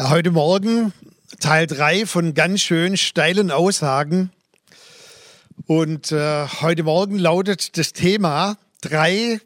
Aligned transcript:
Ja, 0.00 0.08
heute 0.08 0.30
Morgen 0.30 0.94
Teil 1.40 1.66
3 1.66 2.06
von 2.06 2.32
ganz 2.32 2.62
schön 2.62 2.96
steilen 2.96 3.50
Aussagen. 3.50 4.30
Und 5.66 6.10
äh, 6.10 6.46
heute 6.62 6.84
Morgen 6.84 7.18
lautet 7.18 7.76
das 7.76 7.92
Thema 7.92 8.56
drei 8.80 9.42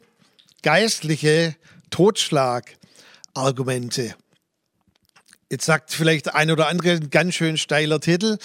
geistliche 0.63 1.57
Totschlagargumente. 1.89 4.15
Jetzt 5.49 5.65
sagt 5.65 5.91
vielleicht 5.91 6.33
ein 6.33 6.49
oder 6.49 6.69
andere 6.69 6.91
ein 6.91 7.09
ganz 7.09 7.35
schön 7.35 7.57
steiler 7.57 7.99
Titel. 7.99 8.37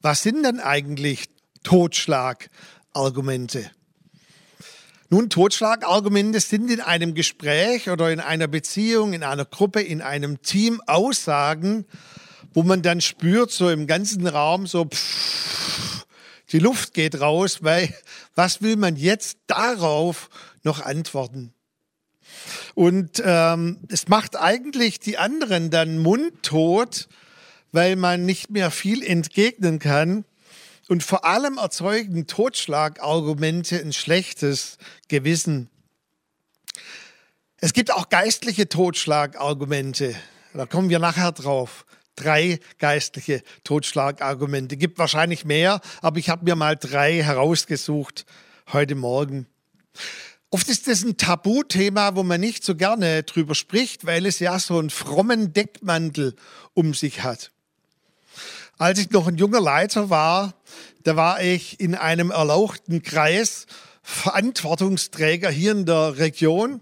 Was 0.00 0.24
sind 0.24 0.42
denn 0.42 0.58
eigentlich 0.58 1.28
Totschlagargumente? 1.62 3.70
Nun, 5.12 5.28
Totschlagargumente 5.28 6.40
sind 6.40 6.70
in 6.70 6.80
einem 6.80 7.12
Gespräch 7.12 7.90
oder 7.90 8.10
in 8.10 8.18
einer 8.18 8.48
Beziehung, 8.48 9.12
in 9.12 9.22
einer 9.22 9.44
Gruppe, 9.44 9.82
in 9.82 10.00
einem 10.00 10.40
Team 10.40 10.80
Aussagen, 10.86 11.84
wo 12.54 12.62
man 12.62 12.80
dann 12.80 13.02
spürt, 13.02 13.50
so 13.50 13.68
im 13.68 13.86
ganzen 13.86 14.26
Raum, 14.26 14.66
so 14.66 14.86
pff, 14.86 16.06
die 16.50 16.60
Luft 16.60 16.94
geht 16.94 17.20
raus, 17.20 17.58
weil 17.60 17.94
was 18.34 18.62
will 18.62 18.76
man 18.76 18.96
jetzt 18.96 19.36
darauf 19.48 20.30
noch 20.62 20.80
antworten? 20.80 21.52
Und 22.72 23.22
ähm, 23.22 23.80
es 23.90 24.08
macht 24.08 24.36
eigentlich 24.36 24.98
die 24.98 25.18
anderen 25.18 25.68
dann 25.68 25.98
mundtot, 25.98 27.06
weil 27.70 27.96
man 27.96 28.24
nicht 28.24 28.48
mehr 28.48 28.70
viel 28.70 29.02
entgegnen 29.02 29.78
kann. 29.78 30.24
Und 30.92 31.02
vor 31.02 31.24
allem 31.24 31.56
erzeugen 31.56 32.26
Totschlagargumente 32.26 33.80
ein 33.80 33.94
schlechtes 33.94 34.76
Gewissen. 35.08 35.70
Es 37.56 37.72
gibt 37.72 37.90
auch 37.90 38.10
geistliche 38.10 38.68
Totschlagargumente. 38.68 40.14
Da 40.52 40.66
kommen 40.66 40.90
wir 40.90 40.98
nachher 40.98 41.32
drauf. 41.32 41.86
Drei 42.14 42.60
geistliche 42.76 43.42
Totschlagargumente. 43.64 44.76
Gibt 44.76 44.98
wahrscheinlich 44.98 45.46
mehr, 45.46 45.80
aber 46.02 46.18
ich 46.18 46.28
habe 46.28 46.44
mir 46.44 46.56
mal 46.56 46.76
drei 46.76 47.22
herausgesucht 47.22 48.26
heute 48.70 48.94
Morgen. 48.94 49.46
Oft 50.50 50.68
ist 50.68 50.88
das 50.88 51.04
ein 51.04 51.16
Tabuthema, 51.16 52.16
wo 52.16 52.22
man 52.22 52.42
nicht 52.42 52.64
so 52.64 52.74
gerne 52.74 53.22
drüber 53.22 53.54
spricht, 53.54 54.04
weil 54.04 54.26
es 54.26 54.40
ja 54.40 54.58
so 54.58 54.78
einen 54.78 54.90
frommen 54.90 55.54
Deckmantel 55.54 56.36
um 56.74 56.92
sich 56.92 57.22
hat. 57.22 57.50
Als 58.82 58.98
ich 58.98 59.10
noch 59.12 59.28
ein 59.28 59.36
junger 59.36 59.60
Leiter 59.60 60.10
war, 60.10 60.54
da 61.04 61.14
war 61.14 61.40
ich 61.40 61.78
in 61.78 61.94
einem 61.94 62.32
erlauchten 62.32 63.00
Kreis 63.00 63.66
Verantwortungsträger 64.02 65.50
hier 65.50 65.70
in 65.70 65.86
der 65.86 66.18
Region. 66.18 66.80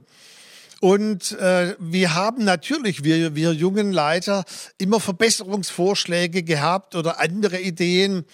Und 0.81 1.33
äh, 1.33 1.77
wir 1.79 2.15
haben 2.15 2.43
natürlich, 2.43 3.05
wir, 3.05 3.35
wir 3.35 3.53
jungen 3.53 3.93
Leiter, 3.93 4.47
immer 4.79 4.99
Verbesserungsvorschläge 4.99 6.43
gehabt 6.43 6.95
oder 6.95 7.21
andere 7.21 7.61
Ideen. 7.61 8.25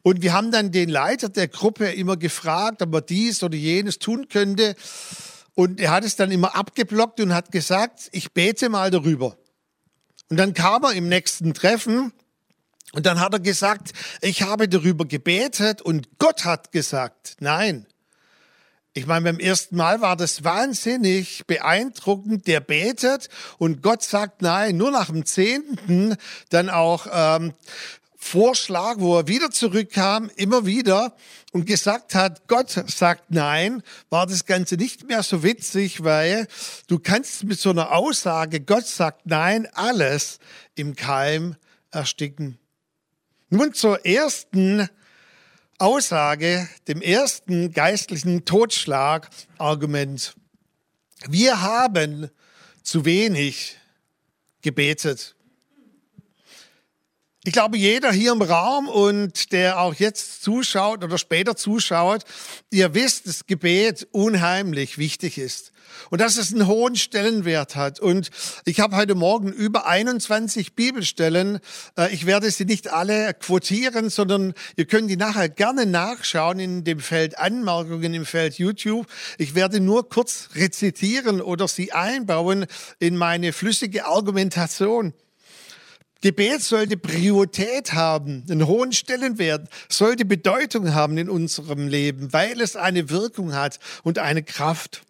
Und 0.00 0.22
wir 0.22 0.32
haben 0.32 0.50
dann 0.50 0.72
den 0.72 0.88
Leiter 0.88 1.28
der 1.28 1.48
Gruppe 1.48 1.90
immer 1.90 2.16
gefragt, 2.16 2.80
ob 2.80 2.94
er 2.94 3.02
dies 3.02 3.42
oder 3.42 3.54
jenes 3.54 3.98
tun 3.98 4.28
könnte. 4.30 4.76
Und 5.54 5.78
er 5.78 5.90
hat 5.90 6.04
es 6.04 6.16
dann 6.16 6.30
immer 6.30 6.56
abgeblockt 6.56 7.20
und 7.20 7.34
hat 7.34 7.52
gesagt, 7.52 8.08
ich 8.12 8.32
bete 8.32 8.70
mal 8.70 8.90
darüber. 8.90 9.36
Und 10.30 10.38
dann 10.38 10.54
kam 10.54 10.84
er 10.84 10.94
im 10.94 11.10
nächsten 11.10 11.52
Treffen 11.52 12.14
und 12.92 13.06
dann 13.06 13.20
hat 13.20 13.32
er 13.32 13.40
gesagt, 13.40 13.92
ich 14.20 14.42
habe 14.42 14.68
darüber 14.68 15.04
gebetet 15.04 15.80
und 15.80 16.08
Gott 16.18 16.44
hat 16.44 16.72
gesagt, 16.72 17.36
nein. 17.40 17.86
Ich 18.92 19.06
meine, 19.06 19.24
beim 19.24 19.38
ersten 19.38 19.76
Mal 19.76 20.00
war 20.00 20.16
das 20.16 20.42
wahnsinnig 20.42 21.46
beeindruckend. 21.46 22.48
Der 22.48 22.58
betet 22.58 23.28
und 23.58 23.82
Gott 23.82 24.02
sagt 24.02 24.42
nein. 24.42 24.76
Nur 24.76 24.90
nach 24.90 25.06
dem 25.06 25.24
zehnten 25.24 26.16
dann 26.48 26.68
auch 26.68 27.06
ähm, 27.12 27.52
Vorschlag, 28.16 28.96
wo 28.98 29.16
er 29.16 29.28
wieder 29.28 29.50
zurückkam, 29.50 30.28
immer 30.34 30.66
wieder 30.66 31.16
und 31.52 31.66
gesagt 31.66 32.16
hat, 32.16 32.48
Gott 32.48 32.70
sagt 32.70 33.30
nein, 33.30 33.82
war 34.10 34.26
das 34.26 34.44
Ganze 34.44 34.74
nicht 34.74 35.08
mehr 35.08 35.22
so 35.22 35.44
witzig, 35.44 36.02
weil 36.02 36.48
du 36.88 36.98
kannst 36.98 37.44
mit 37.44 37.60
so 37.60 37.70
einer 37.70 37.92
Aussage, 37.92 38.60
Gott 38.60 38.86
sagt 38.86 39.24
nein, 39.24 39.68
alles 39.72 40.38
im 40.74 40.96
Keim 40.96 41.56
ersticken. 41.92 42.59
Nun 43.52 43.74
zur 43.74 44.06
ersten 44.06 44.88
Aussage, 45.78 46.68
dem 46.86 47.02
ersten 47.02 47.72
geistlichen 47.72 48.44
Totschlagargument. 48.44 50.36
Wir 51.26 51.60
haben 51.60 52.30
zu 52.84 53.04
wenig 53.04 53.76
gebetet. 54.62 55.34
Ich 57.42 57.54
glaube, 57.54 57.78
jeder 57.78 58.12
hier 58.12 58.32
im 58.32 58.42
Raum 58.42 58.86
und 58.86 59.52
der 59.52 59.80
auch 59.80 59.94
jetzt 59.94 60.42
zuschaut 60.42 61.02
oder 61.02 61.16
später 61.16 61.56
zuschaut, 61.56 62.24
ihr 62.70 62.92
wisst, 62.92 63.26
dass 63.26 63.46
Gebet 63.46 64.06
unheimlich 64.12 64.98
wichtig 64.98 65.38
ist 65.38 65.72
und 66.10 66.20
dass 66.20 66.36
es 66.36 66.52
einen 66.52 66.66
hohen 66.66 66.96
Stellenwert 66.96 67.76
hat. 67.76 67.98
Und 67.98 68.28
ich 68.66 68.80
habe 68.80 68.94
heute 68.94 69.14
Morgen 69.14 69.50
über 69.54 69.86
21 69.86 70.74
Bibelstellen. 70.74 71.60
Äh, 71.96 72.12
ich 72.12 72.26
werde 72.26 72.50
sie 72.50 72.66
nicht 72.66 72.92
alle 72.92 73.32
quotieren, 73.32 74.10
sondern 74.10 74.52
ihr 74.76 74.84
könnt 74.84 75.08
die 75.08 75.16
nachher 75.16 75.48
gerne 75.48 75.86
nachschauen 75.86 76.60
in 76.60 76.84
dem 76.84 77.00
Feld 77.00 77.38
Anmerkungen 77.38 78.12
im 78.12 78.26
Feld 78.26 78.58
YouTube. 78.58 79.06
Ich 79.38 79.54
werde 79.54 79.80
nur 79.80 80.10
kurz 80.10 80.50
rezitieren 80.56 81.40
oder 81.40 81.68
sie 81.68 81.92
einbauen 81.92 82.66
in 82.98 83.16
meine 83.16 83.54
flüssige 83.54 84.04
Argumentation. 84.04 85.14
Gebet 86.22 86.62
sollte 86.62 86.98
Priorität 86.98 87.94
haben, 87.94 88.44
einen 88.50 88.66
hohen 88.66 88.92
Stellenwert, 88.92 89.68
sollte 89.88 90.26
Bedeutung 90.26 90.92
haben 90.92 91.16
in 91.16 91.30
unserem 91.30 91.88
Leben, 91.88 92.32
weil 92.34 92.60
es 92.60 92.76
eine 92.76 93.08
Wirkung 93.08 93.54
hat 93.54 93.78
und 94.02 94.18
eine 94.18 94.42
Kraft. 94.42 95.02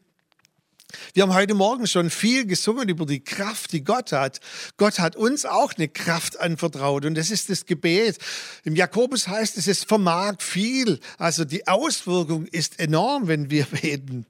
Wir 1.14 1.24
haben 1.24 1.34
heute 1.34 1.54
Morgen 1.54 1.88
schon 1.88 2.10
viel 2.10 2.46
gesungen 2.46 2.88
über 2.88 3.06
die 3.06 3.22
Kraft, 3.22 3.72
die 3.72 3.82
Gott 3.82 4.12
hat. 4.12 4.40
Gott 4.76 5.00
hat 5.00 5.16
uns 5.16 5.44
auch 5.44 5.72
eine 5.76 5.88
Kraft 5.88 6.38
anvertraut 6.38 7.04
und 7.04 7.16
das 7.16 7.30
ist 7.30 7.50
das 7.50 7.66
Gebet. 7.66 8.18
Im 8.64 8.76
Jakobus 8.76 9.26
heißt 9.26 9.56
es, 9.56 9.66
es 9.66 9.82
vermag 9.82 10.36
viel. 10.38 11.00
Also 11.18 11.44
die 11.44 11.66
Auswirkung 11.66 12.46
ist 12.46 12.78
enorm, 12.78 13.26
wenn 13.26 13.50
wir 13.50 13.64
beten. 13.64 14.26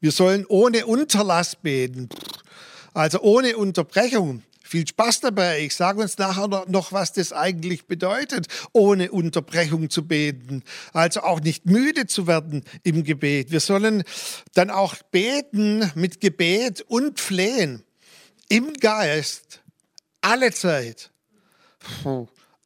Wir 0.00 0.12
sollen 0.12 0.46
ohne 0.46 0.86
Unterlass 0.86 1.56
beten, 1.56 2.08
also 2.94 3.20
ohne 3.20 3.56
Unterbrechung. 3.56 4.44
Viel 4.68 4.86
Spaß 4.86 5.20
dabei. 5.20 5.60
Ich 5.60 5.74
sage 5.74 6.02
uns 6.02 6.18
nachher 6.18 6.46
noch, 6.46 6.92
was 6.92 7.14
das 7.14 7.32
eigentlich 7.32 7.86
bedeutet, 7.86 8.48
ohne 8.74 9.10
Unterbrechung 9.10 9.88
zu 9.88 10.06
beten. 10.06 10.62
Also 10.92 11.22
auch 11.22 11.40
nicht 11.40 11.64
müde 11.64 12.06
zu 12.06 12.26
werden 12.26 12.62
im 12.82 13.02
Gebet. 13.02 13.50
Wir 13.50 13.60
sollen 13.60 14.04
dann 14.52 14.68
auch 14.68 14.94
beten 15.10 15.90
mit 15.94 16.20
Gebet 16.20 16.82
und 16.82 17.18
Flehen 17.18 17.82
im 18.50 18.74
Geist. 18.74 19.62
Alle 20.20 20.52
Zeit. 20.52 21.12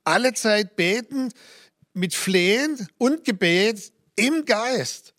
Alle 0.02 0.34
Zeit 0.34 0.74
beten 0.74 1.28
mit 1.94 2.14
Flehen 2.14 2.88
und 2.98 3.24
Gebet 3.24 3.92
im 4.16 4.44
Geist. 4.44 5.14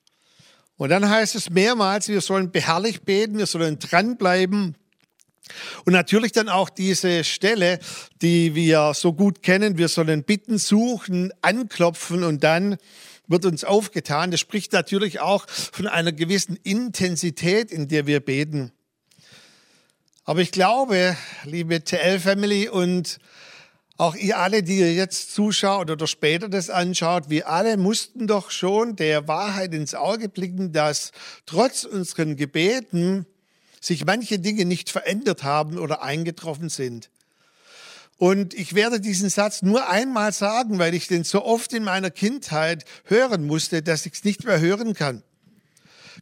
Und 0.75 0.89
dann 0.89 1.09
heißt 1.09 1.35
es 1.35 1.50
mehrmals, 1.50 2.09
wir 2.09 2.19
sollen 2.19 2.51
beharrlich 2.51 3.03
beten, 3.03 3.38
wir 3.38 3.45
sollen 3.45 3.79
dranbleiben 3.79 4.75
und 5.85 5.93
natürlich 5.93 6.31
dann 6.31 6.49
auch 6.49 6.69
diese 6.69 7.23
Stelle, 7.23 7.79
die 8.21 8.55
wir 8.55 8.93
so 8.93 9.13
gut 9.13 9.43
kennen. 9.43 9.77
Wir 9.77 9.89
sollen 9.89 10.23
bitten, 10.23 10.57
suchen, 10.57 11.33
anklopfen 11.41 12.23
und 12.23 12.43
dann 12.43 12.77
wird 13.27 13.45
uns 13.45 13.63
aufgetan. 13.63 14.31
Das 14.31 14.39
spricht 14.39 14.73
natürlich 14.73 15.19
auch 15.19 15.45
von 15.49 15.87
einer 15.87 16.11
gewissen 16.11 16.57
Intensität, 16.63 17.71
in 17.71 17.87
der 17.87 18.07
wir 18.07 18.19
beten. 18.19 18.71
Aber 20.25 20.39
ich 20.39 20.51
glaube, 20.51 21.17
liebe 21.43 21.83
TL-Family 21.83 22.69
und 22.69 23.19
auch 23.97 24.15
ihr 24.15 24.39
alle, 24.39 24.63
die 24.63 24.79
ihr 24.79 24.94
jetzt 24.94 25.33
zuschaut 25.35 25.91
oder 25.91 26.07
später 26.07 26.50
das 26.50 26.69
anschaut, 26.69 27.29
wir 27.29 27.50
alle 27.50 27.77
mussten 27.77 28.27
doch 28.27 28.50
schon 28.50 28.95
der 28.95 29.27
Wahrheit 29.27 29.73
ins 29.73 29.94
Auge 29.94 30.29
blicken, 30.29 30.71
dass 30.71 31.12
trotz 31.45 31.83
unseren 31.83 32.35
Gebeten 32.35 33.25
sich 33.83 34.06
manche 34.06 34.39
Dinge 34.39 34.63
nicht 34.63 34.89
verändert 34.89 35.44
haben 35.44 35.77
oder 35.77 36.01
eingetroffen 36.01 36.69
sind. 36.69 37.09
Und 38.18 38.53
ich 38.53 38.75
werde 38.75 39.01
diesen 39.01 39.30
Satz 39.30 39.62
nur 39.62 39.89
einmal 39.89 40.31
sagen, 40.31 40.80
weil 40.80 40.94
ich 40.94 41.07
den 41.07 41.25
so 41.25 41.44
oft 41.44 41.74
in 41.74 41.83
meiner 41.83 42.09
Kindheit 42.09 42.85
hören 43.03 43.45
musste, 43.45 43.81
dass 43.81 44.06
ich 44.06 44.13
es 44.13 44.24
nicht 44.24 44.45
mehr 44.45 44.62
hören 44.62 44.94
kann. 44.94 45.24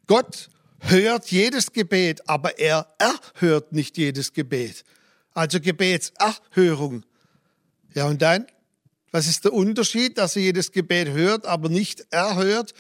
Gott 0.08 0.50
hört 0.80 1.30
jedes 1.30 1.72
Gebet, 1.72 2.28
aber 2.28 2.58
er 2.58 2.88
erhört 2.98 3.74
nicht 3.74 3.98
jedes 3.98 4.34
Gebet. 4.34 4.84
Also 5.36 5.60
Gebetserhörung. 5.60 7.04
Ja, 7.94 8.06
und 8.08 8.24
dann? 8.24 8.48
Was 9.12 9.28
ist 9.28 9.44
der 9.44 9.54
Unterschied, 9.54 10.18
dass 10.18 10.36
er 10.36 10.42
jedes 10.42 10.72
Gebet 10.72 11.10
hört, 11.10 11.46
aber 11.46 11.70
nicht 11.70 12.08
erhört? 12.10 12.74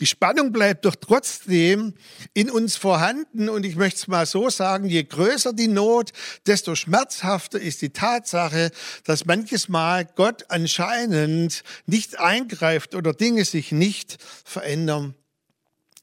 Die 0.00 0.06
Spannung 0.06 0.52
bleibt 0.52 0.84
doch 0.84 0.94
trotzdem 0.94 1.94
in 2.34 2.50
uns 2.50 2.76
vorhanden. 2.76 3.48
Und 3.48 3.64
ich 3.64 3.76
möchte 3.76 4.00
es 4.00 4.08
mal 4.08 4.26
so 4.26 4.50
sagen, 4.50 4.88
je 4.88 5.02
größer 5.02 5.52
die 5.54 5.68
Not, 5.68 6.12
desto 6.46 6.74
schmerzhafter 6.74 7.58
ist 7.58 7.80
die 7.80 7.90
Tatsache, 7.90 8.70
dass 9.04 9.24
manches 9.24 9.68
Mal 9.68 10.06
Gott 10.16 10.44
anscheinend 10.48 11.62
nicht 11.86 12.18
eingreift 12.18 12.94
oder 12.94 13.14
Dinge 13.14 13.44
sich 13.44 13.72
nicht 13.72 14.18
verändern 14.44 15.14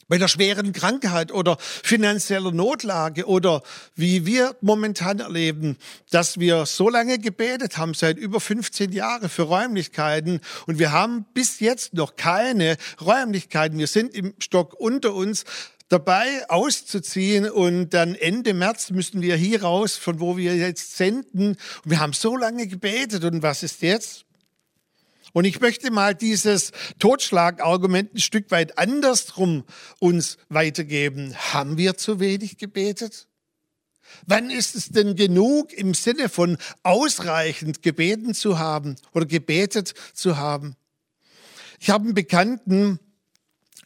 bei 0.07 0.17
der 0.17 0.27
schweren 0.27 0.73
Krankheit 0.73 1.31
oder 1.31 1.57
finanzieller 1.59 2.51
Notlage 2.51 3.25
oder 3.25 3.61
wie 3.95 4.25
wir 4.25 4.55
momentan 4.61 5.19
erleben, 5.19 5.77
dass 6.11 6.39
wir 6.39 6.65
so 6.65 6.89
lange 6.89 7.19
gebetet 7.19 7.77
haben, 7.77 7.93
seit 7.93 8.17
über 8.17 8.39
15 8.39 8.91
Jahren 8.91 9.29
für 9.29 9.43
Räumlichkeiten 9.43 10.41
und 10.67 10.79
wir 10.79 10.91
haben 10.91 11.25
bis 11.33 11.59
jetzt 11.59 11.93
noch 11.93 12.15
keine 12.15 12.77
Räumlichkeiten. 13.01 13.77
Wir 13.77 13.87
sind 13.87 14.13
im 14.13 14.33
Stock 14.39 14.73
unter 14.79 15.13
uns 15.13 15.45
dabei 15.89 16.49
auszuziehen 16.49 17.49
und 17.49 17.91
dann 17.91 18.15
Ende 18.15 18.53
März 18.53 18.89
müssen 18.89 19.21
wir 19.21 19.35
hier 19.35 19.61
raus, 19.61 19.95
von 19.95 20.19
wo 20.19 20.37
wir 20.37 20.55
jetzt 20.55 20.97
senden. 20.97 21.49
Und 21.49 21.91
wir 21.91 21.99
haben 21.99 22.13
so 22.13 22.35
lange 22.35 22.67
gebetet 22.67 23.23
und 23.23 23.43
was 23.43 23.61
ist 23.61 23.81
jetzt? 23.83 24.25
Und 25.33 25.45
ich 25.45 25.59
möchte 25.59 25.89
mal 25.89 26.13
dieses 26.13 26.71
Totschlagargument 26.99 28.13
ein 28.13 28.19
Stück 28.19 28.51
weit 28.51 28.77
andersrum 28.77 29.63
uns 29.99 30.37
weitergeben. 30.47 31.35
Haben 31.35 31.77
wir 31.77 31.97
zu 31.97 32.19
wenig 32.19 32.57
gebetet? 32.59 33.27
Wann 34.27 34.51
ist 34.51 34.75
es 34.75 34.89
denn 34.89 35.15
genug 35.15 35.73
im 35.73 35.95
Sinne 35.95 36.29
von 36.29 36.57
ausreichend 36.83 37.81
gebeten 37.81 38.35
zu 38.35 38.59
haben 38.59 38.95
oder 39.13 39.25
gebetet 39.25 39.95
zu 40.13 40.37
haben? 40.37 40.75
Ich 41.79 41.89
habe 41.89 42.05
einen 42.05 42.13
Bekannten, 42.13 42.99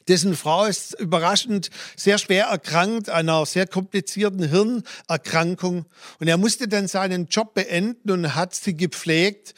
dessen 0.10 0.36
Frau 0.36 0.66
ist 0.66 1.00
überraschend 1.00 1.70
sehr 1.96 2.18
schwer 2.18 2.48
erkrankt, 2.48 3.10
einer 3.10 3.46
sehr 3.46 3.68
komplizierten 3.68 4.50
Hirnerkrankung. 4.50 5.86
Und 6.20 6.28
er 6.28 6.38
musste 6.38 6.68
dann 6.68 6.90
seinen 6.90 7.28
Job 7.28 7.54
beenden 7.54 8.12
und 8.12 8.36
hat 8.36 8.54
sie 8.54 8.76
gepflegt 8.76 9.54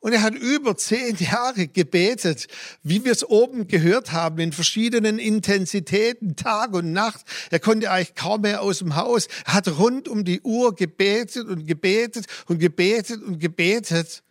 und 0.00 0.14
er 0.14 0.22
hat 0.22 0.34
über 0.34 0.76
zehn 0.76 1.16
Jahre 1.16 1.68
gebetet, 1.68 2.46
wie 2.82 3.04
wir 3.04 3.12
es 3.12 3.22
oben 3.28 3.68
gehört 3.68 4.12
haben, 4.12 4.38
in 4.38 4.52
verschiedenen 4.52 5.18
Intensitäten, 5.18 6.36
Tag 6.36 6.72
und 6.72 6.92
Nacht. 6.92 7.20
Er 7.50 7.60
konnte 7.60 7.90
eigentlich 7.90 8.14
kaum 8.14 8.40
mehr 8.40 8.62
aus 8.62 8.78
dem 8.78 8.96
Haus. 8.96 9.28
Er 9.44 9.54
hat 9.54 9.68
rund 9.68 10.08
um 10.08 10.24
die 10.24 10.40
Uhr 10.40 10.74
gebetet 10.74 11.46
und 11.46 11.66
gebetet 11.66 12.26
und 12.46 12.58
gebetet 12.58 13.22
und 13.22 13.38
gebetet. 13.38 14.22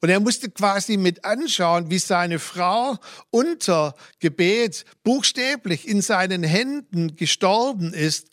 Und 0.00 0.08
er 0.08 0.20
musste 0.20 0.48
quasi 0.48 0.96
mit 0.96 1.24
anschauen, 1.24 1.90
wie 1.90 1.98
seine 1.98 2.38
Frau 2.38 2.96
unter 3.30 3.94
Gebet 4.20 4.84
buchstäblich 5.02 5.88
in 5.88 6.02
seinen 6.02 6.44
Händen 6.44 7.16
gestorben 7.16 7.92
ist. 7.92 8.28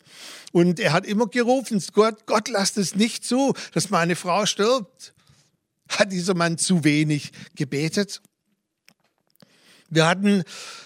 Und 0.52 0.80
er 0.80 0.92
hat 0.92 1.04
immer 1.04 1.26
gerufen, 1.26 1.82
Gott, 1.92 2.24
Gott, 2.26 2.48
lass 2.48 2.76
es 2.76 2.94
nicht 2.94 3.24
zu, 3.24 3.52
dass 3.74 3.90
meine 3.90 4.16
Frau 4.16 4.46
stirbt. 4.46 5.12
Hat 5.88 6.12
dieser 6.12 6.34
Mann 6.34 6.58
zu 6.58 6.84
wenig 6.84 7.32
gebetet? 7.54 8.20
Wir 9.90 10.06
hatten 10.06 10.44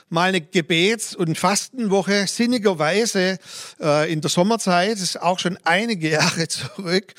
mal 0.08 0.28
eine 0.28 0.40
Gebets- 0.40 1.16
und 1.16 1.37
Fastenwoche 1.37 2.26
sinnigerweise 2.28 3.38
äh, 3.81 4.12
in 4.12 4.20
der 4.20 4.31
Sommerzeit, 4.31 4.99
ist 4.99 5.20
auch 5.20 5.38
schon 5.38 5.58
einige 5.64 6.10
Jahre 6.10 6.46
zurück. 6.49 7.14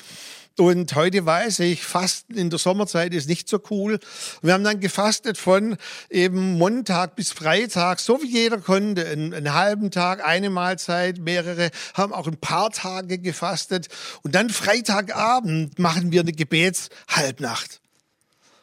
Und 0.56 0.94
heute 0.94 1.26
weiß 1.26 1.58
ich, 1.60 1.82
Fasten 1.82 2.38
in 2.38 2.48
der 2.48 2.60
Sommerzeit 2.60 3.12
ist 3.12 3.28
nicht 3.28 3.48
so 3.48 3.60
cool. 3.70 3.98
Wir 4.40 4.52
haben 4.52 4.62
dann 4.62 4.78
gefastet 4.78 5.36
von 5.36 5.76
eben 6.10 6.58
Montag 6.58 7.16
bis 7.16 7.32
Freitag, 7.32 7.98
so 7.98 8.22
wie 8.22 8.30
jeder 8.30 8.58
konnte, 8.58 9.04
einen, 9.04 9.34
einen, 9.34 9.52
halben 9.52 9.90
Tag, 9.90 10.24
eine 10.24 10.50
Mahlzeit, 10.50 11.18
mehrere, 11.18 11.70
haben 11.94 12.12
auch 12.12 12.28
ein 12.28 12.36
paar 12.36 12.70
Tage 12.70 13.18
gefastet. 13.18 13.88
Und 14.22 14.36
dann 14.36 14.48
Freitagabend 14.48 15.80
machen 15.80 16.12
wir 16.12 16.20
eine 16.20 16.32
Gebetshalbnacht. 16.32 17.80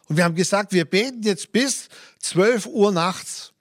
Und 0.08 0.16
wir 0.16 0.24
haben 0.24 0.36
gesagt, 0.36 0.72
wir 0.72 0.86
beten 0.86 1.24
jetzt 1.24 1.52
bis 1.52 1.90
12 2.20 2.68
Uhr 2.68 2.94
nachts. 2.94 3.52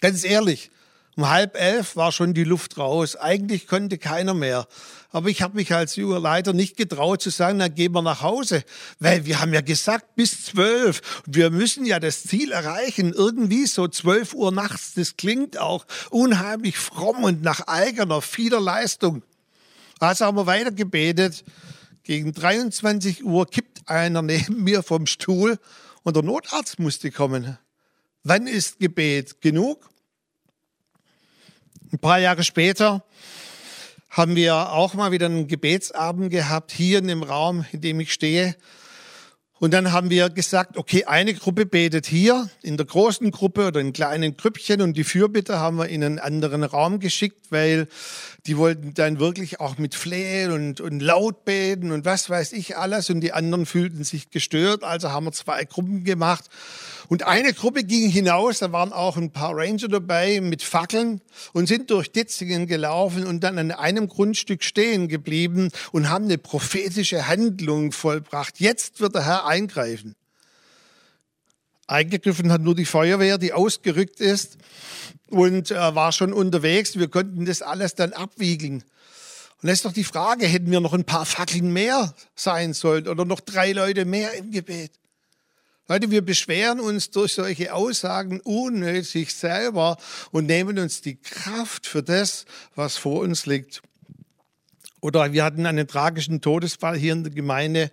Ganz 0.00 0.24
ehrlich, 0.24 0.70
um 1.16 1.28
halb 1.30 1.56
elf 1.56 1.96
war 1.96 2.12
schon 2.12 2.34
die 2.34 2.44
Luft 2.44 2.76
raus. 2.76 3.16
Eigentlich 3.16 3.66
konnte 3.66 3.96
keiner 3.96 4.34
mehr. 4.34 4.68
Aber 5.10 5.30
ich 5.30 5.40
habe 5.40 5.56
mich 5.56 5.72
als 5.72 5.96
junger 5.96 6.20
Leiter 6.20 6.52
nicht 6.52 6.76
getraut 6.76 7.22
zu 7.22 7.30
sagen, 7.30 7.58
dann 7.58 7.74
gehen 7.74 7.92
wir 7.92 8.02
nach 8.02 8.20
Hause. 8.20 8.64
Weil 8.98 9.24
wir 9.24 9.40
haben 9.40 9.54
ja 9.54 9.62
gesagt, 9.62 10.14
bis 10.14 10.44
zwölf. 10.44 11.22
Wir 11.26 11.48
müssen 11.48 11.86
ja 11.86 12.00
das 12.00 12.24
Ziel 12.24 12.52
erreichen. 12.52 13.14
Irgendwie 13.14 13.66
so 13.66 13.88
zwölf 13.88 14.34
Uhr 14.34 14.52
nachts. 14.52 14.92
Das 14.92 15.16
klingt 15.16 15.56
auch 15.58 15.86
unheimlich 16.10 16.76
fromm 16.76 17.24
und 17.24 17.42
nach 17.42 17.66
eigener, 17.66 18.20
vieler 18.20 18.60
Leistung. 18.60 19.22
Also 19.98 20.26
haben 20.26 20.36
wir 20.36 20.46
weiter 20.46 20.70
gebetet. 20.70 21.44
Gegen 22.02 22.34
23 22.34 23.24
Uhr 23.24 23.46
kippt 23.46 23.88
einer 23.88 24.20
neben 24.20 24.62
mir 24.62 24.82
vom 24.82 25.06
Stuhl 25.06 25.58
und 26.02 26.14
der 26.14 26.22
Notarzt 26.22 26.78
musste 26.78 27.10
kommen. 27.10 27.56
Wann 28.22 28.46
ist 28.46 28.80
Gebet 28.80 29.40
genug? 29.40 29.88
Ein 31.96 32.00
paar 32.00 32.18
Jahre 32.18 32.44
später 32.44 33.02
haben 34.10 34.36
wir 34.36 34.70
auch 34.70 34.92
mal 34.92 35.12
wieder 35.12 35.24
einen 35.24 35.48
Gebetsabend 35.48 36.30
gehabt, 36.30 36.70
hier 36.70 36.98
in 36.98 37.08
dem 37.08 37.22
Raum, 37.22 37.64
in 37.72 37.80
dem 37.80 38.00
ich 38.00 38.12
stehe. 38.12 38.54
Und 39.60 39.72
dann 39.72 39.92
haben 39.92 40.10
wir 40.10 40.28
gesagt, 40.28 40.76
okay, 40.76 41.06
eine 41.06 41.32
Gruppe 41.32 41.64
betet 41.64 42.04
hier 42.04 42.50
in 42.60 42.76
der 42.76 42.84
großen 42.84 43.30
Gruppe 43.30 43.68
oder 43.68 43.80
in 43.80 43.94
kleinen 43.94 44.36
Grüppchen 44.36 44.82
und 44.82 44.94
die 44.98 45.04
Fürbitter 45.04 45.58
haben 45.58 45.78
wir 45.78 45.88
in 45.88 46.04
einen 46.04 46.18
anderen 46.18 46.64
Raum 46.64 47.00
geschickt, 47.00 47.46
weil 47.48 47.88
die 48.44 48.58
wollten 48.58 48.92
dann 48.92 49.18
wirklich 49.18 49.58
auch 49.58 49.78
mit 49.78 49.94
Flehen 49.94 50.52
und, 50.52 50.82
und 50.82 51.00
laut 51.00 51.46
beten 51.46 51.92
und 51.92 52.04
was 52.04 52.28
weiß 52.28 52.52
ich 52.52 52.76
alles 52.76 53.08
und 53.08 53.22
die 53.22 53.32
anderen 53.32 53.64
fühlten 53.64 54.04
sich 54.04 54.28
gestört, 54.28 54.84
also 54.84 55.12
haben 55.12 55.24
wir 55.24 55.32
zwei 55.32 55.64
Gruppen 55.64 56.04
gemacht 56.04 56.44
und 57.08 57.26
eine 57.26 57.52
Gruppe 57.52 57.84
ging 57.84 58.10
hinaus, 58.10 58.58
da 58.58 58.72
waren 58.72 58.92
auch 58.92 59.16
ein 59.16 59.30
paar 59.30 59.52
Ranger 59.54 59.88
dabei 59.88 60.40
mit 60.40 60.62
Fackeln 60.62 61.20
und 61.52 61.66
sind 61.66 61.90
durch 61.90 62.10
Ditzingen 62.10 62.66
gelaufen 62.66 63.26
und 63.26 63.40
dann 63.40 63.58
an 63.58 63.70
einem 63.70 64.08
Grundstück 64.08 64.64
stehen 64.64 65.08
geblieben 65.08 65.70
und 65.92 66.08
haben 66.08 66.24
eine 66.24 66.38
prophetische 66.38 67.28
Handlung 67.28 67.92
vollbracht. 67.92 68.60
Jetzt 68.60 69.00
wird 69.00 69.14
der 69.14 69.24
Herr 69.24 69.46
eingreifen. 69.46 70.14
Eingegriffen 71.86 72.50
hat 72.50 72.62
nur 72.62 72.74
die 72.74 72.84
Feuerwehr, 72.84 73.38
die 73.38 73.52
ausgerückt 73.52 74.20
ist 74.20 74.58
und 75.28 75.70
äh, 75.70 75.94
war 75.94 76.10
schon 76.10 76.32
unterwegs. 76.32 76.98
Wir 76.98 77.08
konnten 77.08 77.44
das 77.44 77.62
alles 77.62 77.94
dann 77.94 78.12
abwiegeln. 78.12 78.82
Und 79.62 79.68
jetzt 79.68 79.78
ist 79.78 79.84
doch 79.84 79.92
die 79.92 80.04
Frage, 80.04 80.46
hätten 80.46 80.70
wir 80.70 80.80
noch 80.80 80.92
ein 80.92 81.04
paar 81.04 81.24
Fackeln 81.24 81.72
mehr 81.72 82.12
sein 82.34 82.74
sollen 82.74 83.06
oder 83.06 83.24
noch 83.24 83.40
drei 83.40 83.72
Leute 83.72 84.04
mehr 84.04 84.34
im 84.34 84.50
Gebet? 84.50 84.92
Leute, 85.88 86.10
wir 86.10 86.22
beschweren 86.22 86.80
uns 86.80 87.10
durch 87.10 87.34
solche 87.34 87.72
Aussagen 87.72 88.40
unnötig 88.40 89.32
selber 89.32 89.96
und 90.32 90.46
nehmen 90.46 90.80
uns 90.80 91.00
die 91.00 91.14
Kraft 91.14 91.86
für 91.86 92.02
das, 92.02 92.44
was 92.74 92.96
vor 92.96 93.20
uns 93.20 93.46
liegt. 93.46 93.82
Oder 95.00 95.32
wir 95.32 95.44
hatten 95.44 95.64
einen 95.64 95.86
tragischen 95.86 96.40
Todesfall 96.40 96.96
hier 96.96 97.12
in 97.12 97.22
der 97.22 97.32
Gemeinde 97.32 97.92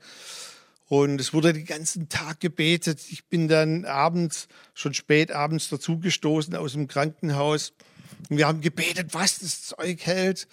und 0.88 1.21
es 1.21 1.33
wurde 1.33 1.53
den 1.53 1.65
ganzen 1.65 2.09
Tag 2.09 2.39
gebetet. 2.39 3.00
Ich 3.12 3.25
bin 3.25 3.47
dann 3.47 3.85
abends, 3.85 4.47
schon 4.73 4.95
spät 4.95 5.31
abends 5.31 5.69
dazugestoßen 5.69 6.55
aus 6.55 6.71
dem 6.71 6.88
Krankenhaus 6.88 7.73
und 8.27 8.38
wir 8.38 8.47
haben 8.47 8.62
gebetet, 8.62 9.13
was 9.13 9.38
das 9.38 9.67
Zeug 9.67 10.03
hält 10.03 10.47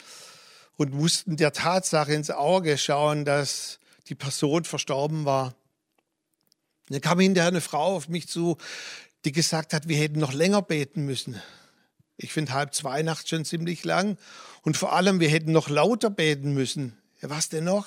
und 0.77 0.93
mussten 0.93 1.39
der 1.39 1.55
Tatsache 1.55 2.13
ins 2.13 2.31
Auge 2.31 2.77
schauen, 2.77 3.25
dass 3.25 3.79
die 4.09 4.15
Person 4.15 4.65
verstorben 4.65 5.25
war. 5.25 5.55
Und 6.91 6.95
dann 6.95 7.03
kam 7.03 7.21
hinterher 7.21 7.49
eine 7.49 7.61
Frau 7.61 7.95
auf 7.95 8.09
mich 8.09 8.27
zu, 8.27 8.57
die 9.25 9.31
gesagt 9.31 9.75
hat, 9.75 9.87
wir 9.87 9.97
hätten 9.97 10.19
noch 10.19 10.33
länger 10.33 10.61
beten 10.61 11.05
müssen. 11.05 11.41
Ich 12.17 12.33
finde 12.33 12.53
halb 12.53 12.75
zwei 12.75 13.03
nachts 13.03 13.29
schon 13.29 13.45
ziemlich 13.45 13.85
lang. 13.85 14.19
Und 14.63 14.77
vor 14.77 14.93
allem, 14.93 15.21
wir 15.21 15.29
hätten 15.29 15.53
noch 15.53 15.69
lauter 15.69 16.11
beten 16.11 16.53
müssen. 16.53 16.99
Ja, 17.23 17.31
was 17.31 17.49
denn 17.49 17.63
noch? 17.63 17.87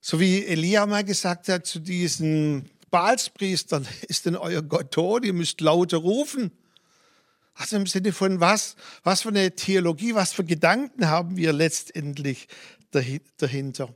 So 0.00 0.18
wie 0.18 0.44
Elia 0.46 0.84
mal 0.84 1.04
gesagt 1.04 1.48
hat 1.48 1.64
zu 1.64 1.78
diesen 1.78 2.68
Balspriestern, 2.90 3.86
ist 4.08 4.26
denn 4.26 4.34
euer 4.34 4.62
Gott 4.62 4.90
tot? 4.90 5.24
Ihr 5.24 5.32
müsst 5.32 5.60
lauter 5.60 5.98
rufen. 5.98 6.50
Also 7.54 7.76
im 7.76 7.86
Sinne 7.86 8.12
von 8.12 8.40
was? 8.40 8.74
Was 9.04 9.22
für 9.22 9.28
eine 9.28 9.54
Theologie, 9.54 10.16
was 10.16 10.32
für 10.32 10.44
Gedanken 10.44 11.06
haben 11.06 11.36
wir 11.36 11.52
letztendlich 11.52 12.48
dahinter? 12.90 13.94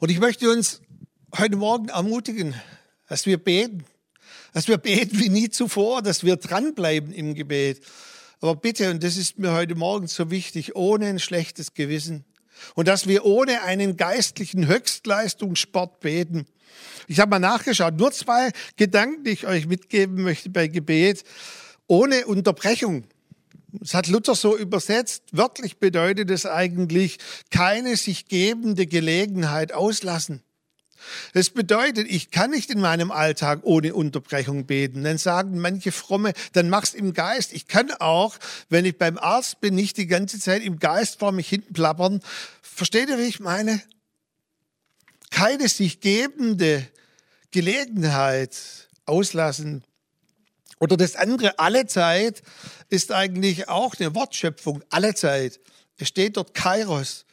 Und 0.00 0.10
ich 0.10 0.20
möchte 0.20 0.50
uns 0.50 0.82
heute 1.38 1.56
Morgen 1.56 1.88
ermutigen, 1.88 2.54
dass 3.08 3.24
wir 3.26 3.38
beten, 3.38 3.84
dass 4.52 4.68
wir 4.68 4.76
beten 4.76 5.18
wie 5.18 5.30
nie 5.30 5.48
zuvor, 5.48 6.02
dass 6.02 6.24
wir 6.24 6.36
dranbleiben 6.36 7.12
im 7.12 7.34
Gebet. 7.34 7.82
Aber 8.40 8.54
bitte, 8.56 8.90
und 8.90 9.02
das 9.02 9.16
ist 9.16 9.38
mir 9.38 9.52
heute 9.52 9.74
Morgen 9.74 10.08
so 10.08 10.30
wichtig, 10.30 10.76
ohne 10.76 11.06
ein 11.06 11.18
schlechtes 11.18 11.74
Gewissen. 11.74 12.24
Und 12.74 12.86
dass 12.86 13.06
wir 13.06 13.24
ohne 13.24 13.62
einen 13.62 13.96
geistlichen 13.96 14.66
Höchstleistungssport 14.66 16.00
beten. 16.00 16.46
Ich 17.08 17.18
habe 17.18 17.30
mal 17.30 17.38
nachgeschaut, 17.38 17.96
nur 17.96 18.12
zwei 18.12 18.50
Gedanken, 18.76 19.24
die 19.24 19.30
ich 19.30 19.46
euch 19.46 19.66
mitgeben 19.66 20.22
möchte 20.22 20.50
bei 20.50 20.68
Gebet. 20.68 21.24
ohne 21.86 22.26
Unterbrechung. 22.26 23.04
Das 23.72 23.94
hat 23.94 24.06
Luther 24.06 24.34
so 24.34 24.56
übersetzt. 24.56 25.24
Wörtlich 25.32 25.78
bedeutet 25.78 26.30
es 26.30 26.46
eigentlich 26.46 27.18
keine 27.50 27.96
sich 27.96 28.28
gebende 28.28 28.86
Gelegenheit 28.86 29.72
auslassen. 29.72 30.42
Das 31.34 31.50
bedeutet, 31.50 32.06
ich 32.08 32.30
kann 32.30 32.50
nicht 32.50 32.70
in 32.70 32.80
meinem 32.80 33.10
Alltag 33.10 33.60
ohne 33.62 33.94
Unterbrechung 33.94 34.66
beten. 34.66 35.04
Dann 35.04 35.18
sagen 35.18 35.58
manche 35.58 35.92
Fromme, 35.92 36.32
dann 36.52 36.68
mach's 36.68 36.94
im 36.94 37.12
Geist. 37.12 37.52
Ich 37.52 37.68
kann 37.68 37.90
auch, 37.92 38.36
wenn 38.68 38.84
ich 38.84 38.98
beim 38.98 39.18
Arzt 39.18 39.60
bin, 39.60 39.74
nicht 39.74 39.96
die 39.96 40.06
ganze 40.06 40.38
Zeit 40.38 40.62
im 40.62 40.78
Geist 40.78 41.18
vor 41.18 41.32
mich 41.32 41.48
hinten 41.48 41.72
plappern. 41.72 42.20
Versteht 42.62 43.08
ihr, 43.08 43.18
wie 43.18 43.22
ich 43.22 43.40
meine? 43.40 43.82
Keine 45.30 45.68
sich 45.68 46.00
gebende 46.00 46.86
Gelegenheit 47.50 48.56
auslassen. 49.06 49.84
Oder 50.78 50.96
das 50.96 51.14
andere, 51.14 51.58
alle 51.58 51.86
Zeit, 51.86 52.42
ist 52.88 53.12
eigentlich 53.12 53.68
auch 53.68 53.94
eine 53.98 54.14
Wortschöpfung. 54.14 54.82
Alle 54.90 55.14
Zeit. 55.14 55.60
Es 55.96 56.08
steht 56.08 56.36
dort 56.36 56.54
Kairos. 56.54 57.24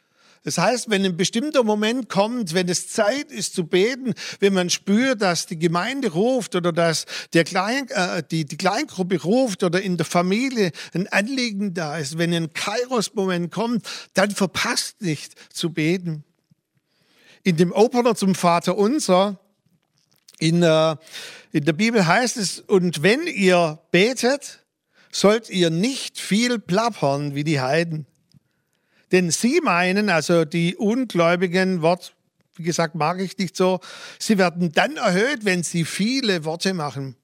Das 0.43 0.57
heißt, 0.57 0.89
wenn 0.89 1.03
ein 1.03 1.17
bestimmter 1.17 1.63
Moment 1.63 2.07
kommt, 2.07 2.53
wenn 2.53 2.69
es 2.69 2.89
Zeit 2.89 3.31
ist 3.31 3.53
zu 3.53 3.65
beten, 3.65 4.13
wenn 4.39 4.53
man 4.53 4.69
spürt, 4.69 5.21
dass 5.21 5.47
die 5.47 5.59
Gemeinde 5.59 6.11
ruft 6.11 6.55
oder 6.55 6.71
dass 6.71 7.05
der 7.33 7.43
Klein, 7.43 7.89
äh, 7.89 8.23
die, 8.29 8.45
die 8.45 8.57
Kleingruppe 8.57 9.21
ruft 9.21 9.63
oder 9.63 9.81
in 9.81 9.97
der 9.97 10.05
Familie 10.05 10.71
ein 10.93 11.07
Anliegen 11.07 11.73
da 11.73 11.97
ist, 11.97 12.17
wenn 12.17 12.33
ein 12.33 12.53
Kairos-Moment 12.53 13.51
kommt, 13.51 13.85
dann 14.13 14.31
verpasst 14.31 15.01
nicht 15.01 15.33
zu 15.53 15.71
beten. 15.71 16.23
In 17.43 17.57
dem 17.57 17.71
Opener 17.73 18.15
zum 18.15 18.33
Vater 18.33 18.77
Unser, 18.77 19.39
in, 20.39 20.63
äh, 20.63 20.95
in 21.51 21.65
der 21.65 21.73
Bibel 21.73 22.07
heißt 22.07 22.37
es, 22.37 22.59
und 22.61 23.03
wenn 23.03 23.27
ihr 23.27 23.79
betet, 23.91 24.59
sollt 25.11 25.49
ihr 25.49 25.69
nicht 25.69 26.19
viel 26.19 26.59
plappern 26.59 27.35
wie 27.35 27.43
die 27.43 27.59
Heiden 27.59 28.05
denn 29.11 29.31
sie 29.31 29.61
meinen, 29.61 30.09
also 30.09 30.45
die 30.45 30.75
ungläubigen 30.75 31.81
Wort, 31.81 32.13
wie 32.55 32.63
gesagt, 32.63 32.95
mag 32.95 33.19
ich 33.19 33.37
nicht 33.37 33.55
so, 33.55 33.79
sie 34.19 34.37
werden 34.37 34.71
dann 34.71 34.97
erhöht, 34.97 35.45
wenn 35.45 35.63
sie 35.63 35.85
viele 35.85 36.45
Worte 36.45 36.73
machen. 36.73 37.15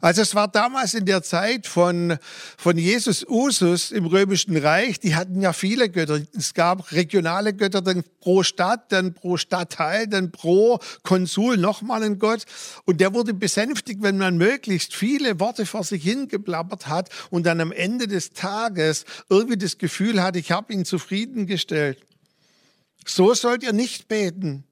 Also 0.00 0.22
es 0.22 0.34
war 0.34 0.48
damals 0.48 0.94
in 0.94 1.06
der 1.06 1.22
Zeit 1.22 1.66
von, 1.66 2.18
von 2.56 2.78
Jesus 2.78 3.24
Usus 3.28 3.90
im 3.90 4.06
Römischen 4.06 4.56
Reich, 4.56 5.00
die 5.00 5.14
hatten 5.14 5.40
ja 5.40 5.52
viele 5.52 5.88
Götter. 5.88 6.20
Es 6.36 6.54
gab 6.54 6.92
regionale 6.92 7.54
Götter 7.54 7.82
dann 7.82 8.04
pro 8.20 8.42
Stadt, 8.42 8.92
dann 8.92 9.14
pro 9.14 9.36
Stadtteil, 9.36 10.06
dann 10.06 10.30
pro 10.30 10.78
Konsul 11.02 11.56
nochmal 11.56 12.02
ein 12.02 12.18
Gott. 12.18 12.44
Und 12.84 13.00
der 13.00 13.14
wurde 13.14 13.34
besänftigt, 13.34 14.02
wenn 14.02 14.18
man 14.18 14.36
möglichst 14.36 14.94
viele 14.94 15.40
Worte 15.40 15.66
vor 15.66 15.84
sich 15.84 16.02
hingeplappert 16.02 16.86
hat 16.86 17.10
und 17.30 17.46
dann 17.46 17.60
am 17.60 17.72
Ende 17.72 18.06
des 18.06 18.30
Tages 18.30 19.04
irgendwie 19.28 19.58
das 19.58 19.78
Gefühl 19.78 20.22
hat, 20.22 20.36
ich 20.36 20.52
habe 20.52 20.72
ihn 20.72 20.84
zufriedengestellt. 20.84 21.98
So 23.06 23.34
sollt 23.34 23.62
ihr 23.62 23.72
nicht 23.72 24.08
beten. 24.08 24.64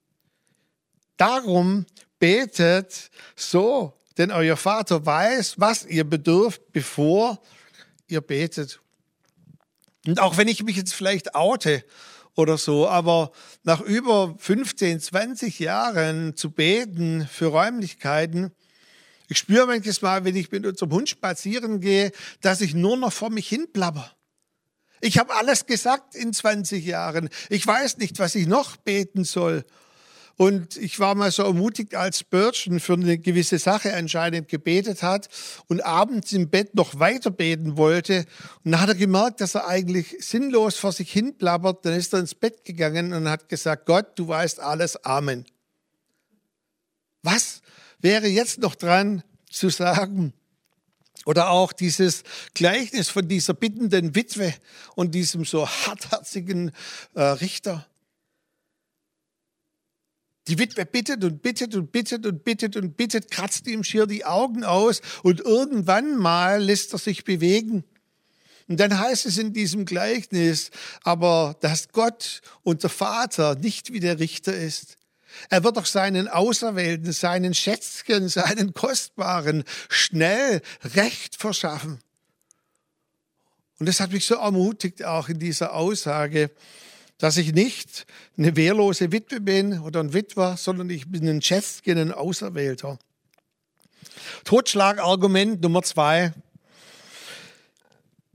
Darum 1.16 1.86
betet 2.18 3.10
so, 3.36 3.94
denn 4.18 4.30
euer 4.30 4.56
Vater 4.56 5.04
weiß, 5.04 5.54
was 5.58 5.84
ihr 5.84 6.04
bedürft, 6.04 6.72
bevor 6.72 7.40
ihr 8.08 8.20
betet. 8.20 8.80
Und 10.06 10.20
auch 10.20 10.36
wenn 10.36 10.48
ich 10.48 10.62
mich 10.62 10.76
jetzt 10.76 10.94
vielleicht 10.94 11.34
oute 11.34 11.84
oder 12.34 12.58
so, 12.58 12.88
aber 12.88 13.32
nach 13.62 13.80
über 13.80 14.34
15, 14.38 15.00
20 15.00 15.58
Jahren 15.58 16.36
zu 16.36 16.50
beten 16.50 17.28
für 17.30 17.46
Räumlichkeiten, 17.46 18.52
ich 19.28 19.38
spüre 19.38 19.66
manches 19.66 20.02
Mal, 20.02 20.24
wenn 20.24 20.36
ich 20.36 20.50
mit 20.50 20.66
unserem 20.66 20.92
Hund 20.92 21.08
spazieren 21.08 21.80
gehe, 21.80 22.12
dass 22.40 22.60
ich 22.60 22.74
nur 22.74 22.96
noch 22.96 23.12
vor 23.12 23.30
mich 23.30 23.48
hin 23.48 23.66
plapper. 23.72 24.12
Ich 25.00 25.18
habe 25.18 25.34
alles 25.34 25.66
gesagt 25.66 26.14
in 26.14 26.32
20 26.32 26.84
Jahren. 26.84 27.28
Ich 27.48 27.66
weiß 27.66 27.96
nicht, 27.98 28.18
was 28.18 28.34
ich 28.34 28.46
noch 28.46 28.76
beten 28.76 29.24
soll. 29.24 29.64
Und 30.42 30.76
ich 30.76 30.98
war 30.98 31.14
mal 31.14 31.30
so 31.30 31.44
ermutigt, 31.44 31.94
als 31.94 32.18
Spurgeon 32.18 32.80
für 32.80 32.94
eine 32.94 33.16
gewisse 33.16 33.60
Sache 33.60 33.94
anscheinend 33.94 34.48
gebetet 34.48 35.04
hat 35.04 35.28
und 35.68 35.84
abends 35.86 36.32
im 36.32 36.50
Bett 36.50 36.74
noch 36.74 36.98
weiter 36.98 37.30
beten 37.30 37.76
wollte. 37.76 38.26
Und 38.64 38.72
dann 38.72 38.80
hat 38.80 38.88
er 38.88 38.96
gemerkt, 38.96 39.40
dass 39.40 39.54
er 39.54 39.68
eigentlich 39.68 40.16
sinnlos 40.18 40.74
vor 40.74 40.90
sich 40.90 41.12
hin 41.12 41.38
plappert. 41.38 41.86
Dann 41.86 41.92
ist 41.92 42.12
er 42.12 42.18
ins 42.18 42.34
Bett 42.34 42.64
gegangen 42.64 43.12
und 43.12 43.28
hat 43.28 43.48
gesagt, 43.48 43.86
Gott, 43.86 44.18
du 44.18 44.26
weißt 44.26 44.58
alles, 44.58 45.04
Amen. 45.04 45.44
Was 47.22 47.62
wäre 48.00 48.26
jetzt 48.26 48.58
noch 48.58 48.74
dran 48.74 49.22
zu 49.48 49.68
sagen? 49.68 50.32
Oder 51.24 51.50
auch 51.50 51.72
dieses 51.72 52.24
Gleichnis 52.52 53.10
von 53.10 53.28
dieser 53.28 53.54
bittenden 53.54 54.16
Witwe 54.16 54.52
und 54.96 55.14
diesem 55.14 55.44
so 55.44 55.68
hartherzigen 55.68 56.72
äh, 57.14 57.22
Richter. 57.22 57.86
Die 60.48 60.58
Witwe 60.58 60.84
bittet 60.84 61.22
und 61.22 61.42
bittet 61.42 61.74
und 61.74 61.92
bittet 61.92 62.26
und 62.26 62.44
bittet 62.44 62.76
und 62.76 62.96
bittet, 62.96 63.30
kratzt 63.30 63.66
ihm 63.68 63.84
schier 63.84 64.06
die 64.06 64.24
Augen 64.24 64.64
aus 64.64 65.00
und 65.22 65.40
irgendwann 65.40 66.16
mal 66.16 66.62
lässt 66.62 66.92
er 66.92 66.98
sich 66.98 67.24
bewegen. 67.24 67.84
Und 68.68 68.80
dann 68.80 68.98
heißt 68.98 69.26
es 69.26 69.38
in 69.38 69.52
diesem 69.52 69.84
Gleichnis 69.84 70.70
aber, 71.02 71.56
dass 71.60 71.88
Gott, 71.88 72.40
unser 72.62 72.88
Vater, 72.88 73.54
nicht 73.54 73.92
wie 73.92 74.00
der 74.00 74.18
Richter 74.18 74.54
ist. 74.54 74.96
Er 75.48 75.64
wird 75.64 75.76
doch 75.76 75.86
seinen 75.86 76.28
Auserwählten, 76.28 77.12
seinen 77.12 77.54
Schätzchen, 77.54 78.28
seinen 78.28 78.74
Kostbaren 78.74 79.64
schnell 79.88 80.60
Recht 80.82 81.36
verschaffen. 81.36 82.00
Und 83.78 83.86
das 83.86 84.00
hat 84.00 84.12
mich 84.12 84.26
so 84.26 84.36
ermutigt 84.36 85.04
auch 85.04 85.28
in 85.28 85.38
dieser 85.38 85.74
Aussage, 85.74 86.50
dass 87.22 87.36
ich 87.36 87.52
nicht 87.52 88.04
eine 88.36 88.56
wehrlose 88.56 89.12
Witwe 89.12 89.40
bin 89.40 89.78
oder 89.78 90.00
ein 90.00 90.12
Witwer, 90.12 90.56
sondern 90.56 90.90
ich 90.90 91.08
bin 91.08 91.28
ein 91.28 91.40
Schätzchen, 91.40 91.96
ein 91.96 92.10
Auserwählter. 92.10 92.98
Totschlagargument 94.42 95.60
Nummer 95.62 95.84
zwei. 95.84 96.32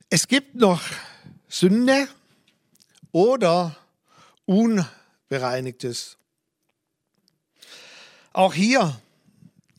Es 0.10 0.30
gibt 0.30 0.56
noch 0.56 0.82
Sünde 1.50 2.08
oder 3.12 3.76
Unbereinigtes. 4.46 6.16
Auch 8.32 8.54
hier, 8.54 9.02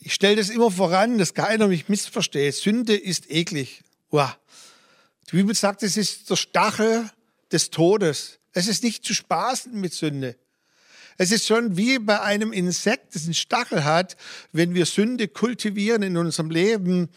ich 0.01 0.13
stelle 0.13 0.37
das 0.37 0.51
immer 0.51 0.71
voran, 0.71 1.17
dass 1.17 1.33
keiner 1.33 1.69
mich 1.69 1.89
missversteht. 1.89 2.57
Sünde 2.57 2.95
ist 2.95 3.31
eklig. 3.31 3.83
Uah. 4.11 4.37
Die 5.31 5.37
Bibel 5.37 5.55
sagt, 5.55 5.83
es 5.83 5.97
ist 5.97 6.29
der 6.29 6.37
Stachel 6.37 7.11
des 7.51 7.71
Todes. 7.71 8.39
Es 8.59 8.67
ist 8.67 8.83
nicht 8.83 9.05
zu 9.05 9.15
spaßen 9.15 9.73
mit 9.73 9.95
Sünde. 9.95 10.35
Es 11.17 11.31
ist 11.31 11.47
schon 11.47 11.77
wie 11.77 12.01
bei 12.01 12.21
einem 12.23 12.53
Insekt, 12.53 13.15
das 13.15 13.23
einen 13.23 13.35
Stachel 13.35 13.85
hat. 13.85 14.17
Wenn 14.51 14.75
wir 14.75 14.85
Sünde 14.85 15.29
kultivieren 15.29 16.03
in 16.03 16.17
unserem 16.17 16.51
Leben, 16.51 17.09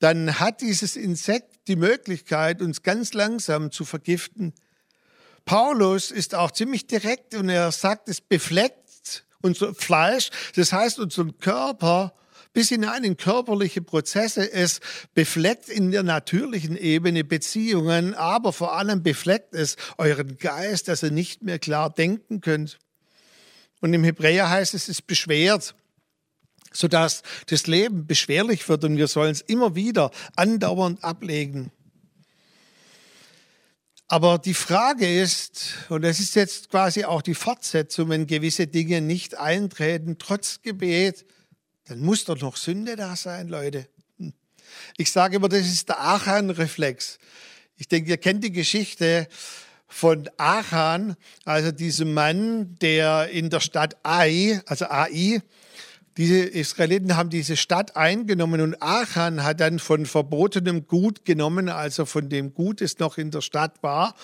dann 0.00 0.40
hat 0.40 0.60
dieses 0.60 0.96
Insekt 0.96 1.68
die 1.68 1.76
Möglichkeit, 1.76 2.60
uns 2.60 2.82
ganz 2.82 3.14
langsam 3.14 3.70
zu 3.70 3.84
vergiften. 3.84 4.54
Paulus 5.44 6.10
ist 6.10 6.34
auch 6.34 6.50
ziemlich 6.50 6.88
direkt 6.88 7.36
und 7.36 7.48
er 7.48 7.70
sagt, 7.70 8.08
es 8.08 8.20
befleckt 8.20 9.24
unser 9.40 9.76
Fleisch, 9.76 10.30
das 10.56 10.72
heißt 10.72 10.98
unseren 10.98 11.38
Körper 11.38 12.12
bis 12.52 12.68
hinein 12.68 13.04
in 13.04 13.16
körperliche 13.16 13.82
Prozesse. 13.82 14.52
Es 14.52 14.80
befleckt 15.14 15.68
in 15.68 15.90
der 15.90 16.02
natürlichen 16.02 16.76
Ebene 16.76 17.24
Beziehungen, 17.24 18.14
aber 18.14 18.52
vor 18.52 18.76
allem 18.76 19.02
befleckt 19.02 19.54
es 19.54 19.76
euren 19.98 20.38
Geist, 20.38 20.88
dass 20.88 21.02
ihr 21.02 21.10
nicht 21.10 21.42
mehr 21.42 21.58
klar 21.58 21.90
denken 21.90 22.40
könnt. 22.40 22.78
Und 23.80 23.94
im 23.94 24.04
Hebräer 24.04 24.50
heißt 24.50 24.74
es, 24.74 24.84
es 24.84 24.88
ist 24.88 25.06
beschwert 25.06 25.74
sodass 26.74 27.22
das 27.46 27.66
Leben 27.66 28.06
beschwerlich 28.06 28.68
wird 28.68 28.84
und 28.84 28.96
wir 28.96 29.08
sollen 29.08 29.32
es 29.32 29.40
immer 29.40 29.74
wieder 29.74 30.10
andauernd 30.36 31.02
ablegen. 31.04 31.70
Aber 34.08 34.38
die 34.38 34.54
Frage 34.54 35.20
ist, 35.20 35.74
und 35.88 36.02
das 36.02 36.20
ist 36.20 36.34
jetzt 36.34 36.70
quasi 36.70 37.04
auch 37.04 37.22
die 37.22 37.34
Fortsetzung, 37.34 38.10
wenn 38.10 38.26
gewisse 38.26 38.66
Dinge 38.66 39.00
nicht 39.00 39.38
eintreten, 39.38 40.16
trotz 40.18 40.60
Gebet, 40.60 41.24
dann 41.92 42.00
muss 42.00 42.24
doch 42.24 42.40
noch 42.40 42.56
Sünde 42.56 42.96
da 42.96 43.16
sein, 43.16 43.48
Leute. 43.48 43.86
Hm. 44.18 44.32
Ich 44.96 45.12
sage 45.12 45.36
immer, 45.36 45.50
das 45.50 45.66
ist 45.66 45.90
der 45.90 46.00
Achan-Reflex. 46.00 47.18
Ich 47.76 47.86
denke, 47.86 48.08
ihr 48.08 48.16
kennt 48.16 48.42
die 48.42 48.52
Geschichte 48.52 49.28
von 49.88 50.30
Achan, 50.38 51.16
also 51.44 51.70
diesem 51.70 52.14
Mann, 52.14 52.78
der 52.80 53.28
in 53.28 53.50
der 53.50 53.60
Stadt 53.60 53.98
Ai, 54.04 54.62
also 54.64 54.86
Ai, 54.86 55.42
diese 56.16 56.38
Israeliten 56.40 57.14
haben 57.14 57.28
diese 57.28 57.58
Stadt 57.58 57.94
eingenommen 57.94 58.62
und 58.62 58.82
Achan 58.82 59.42
hat 59.42 59.60
dann 59.60 59.78
von 59.78 60.06
verbotenem 60.06 60.86
Gut 60.86 61.26
genommen, 61.26 61.68
also 61.68 62.06
von 62.06 62.30
dem 62.30 62.54
Gut, 62.54 62.80
das 62.80 62.98
noch 63.00 63.18
in 63.18 63.30
der 63.30 63.42
Stadt 63.42 63.82
war, 63.82 64.14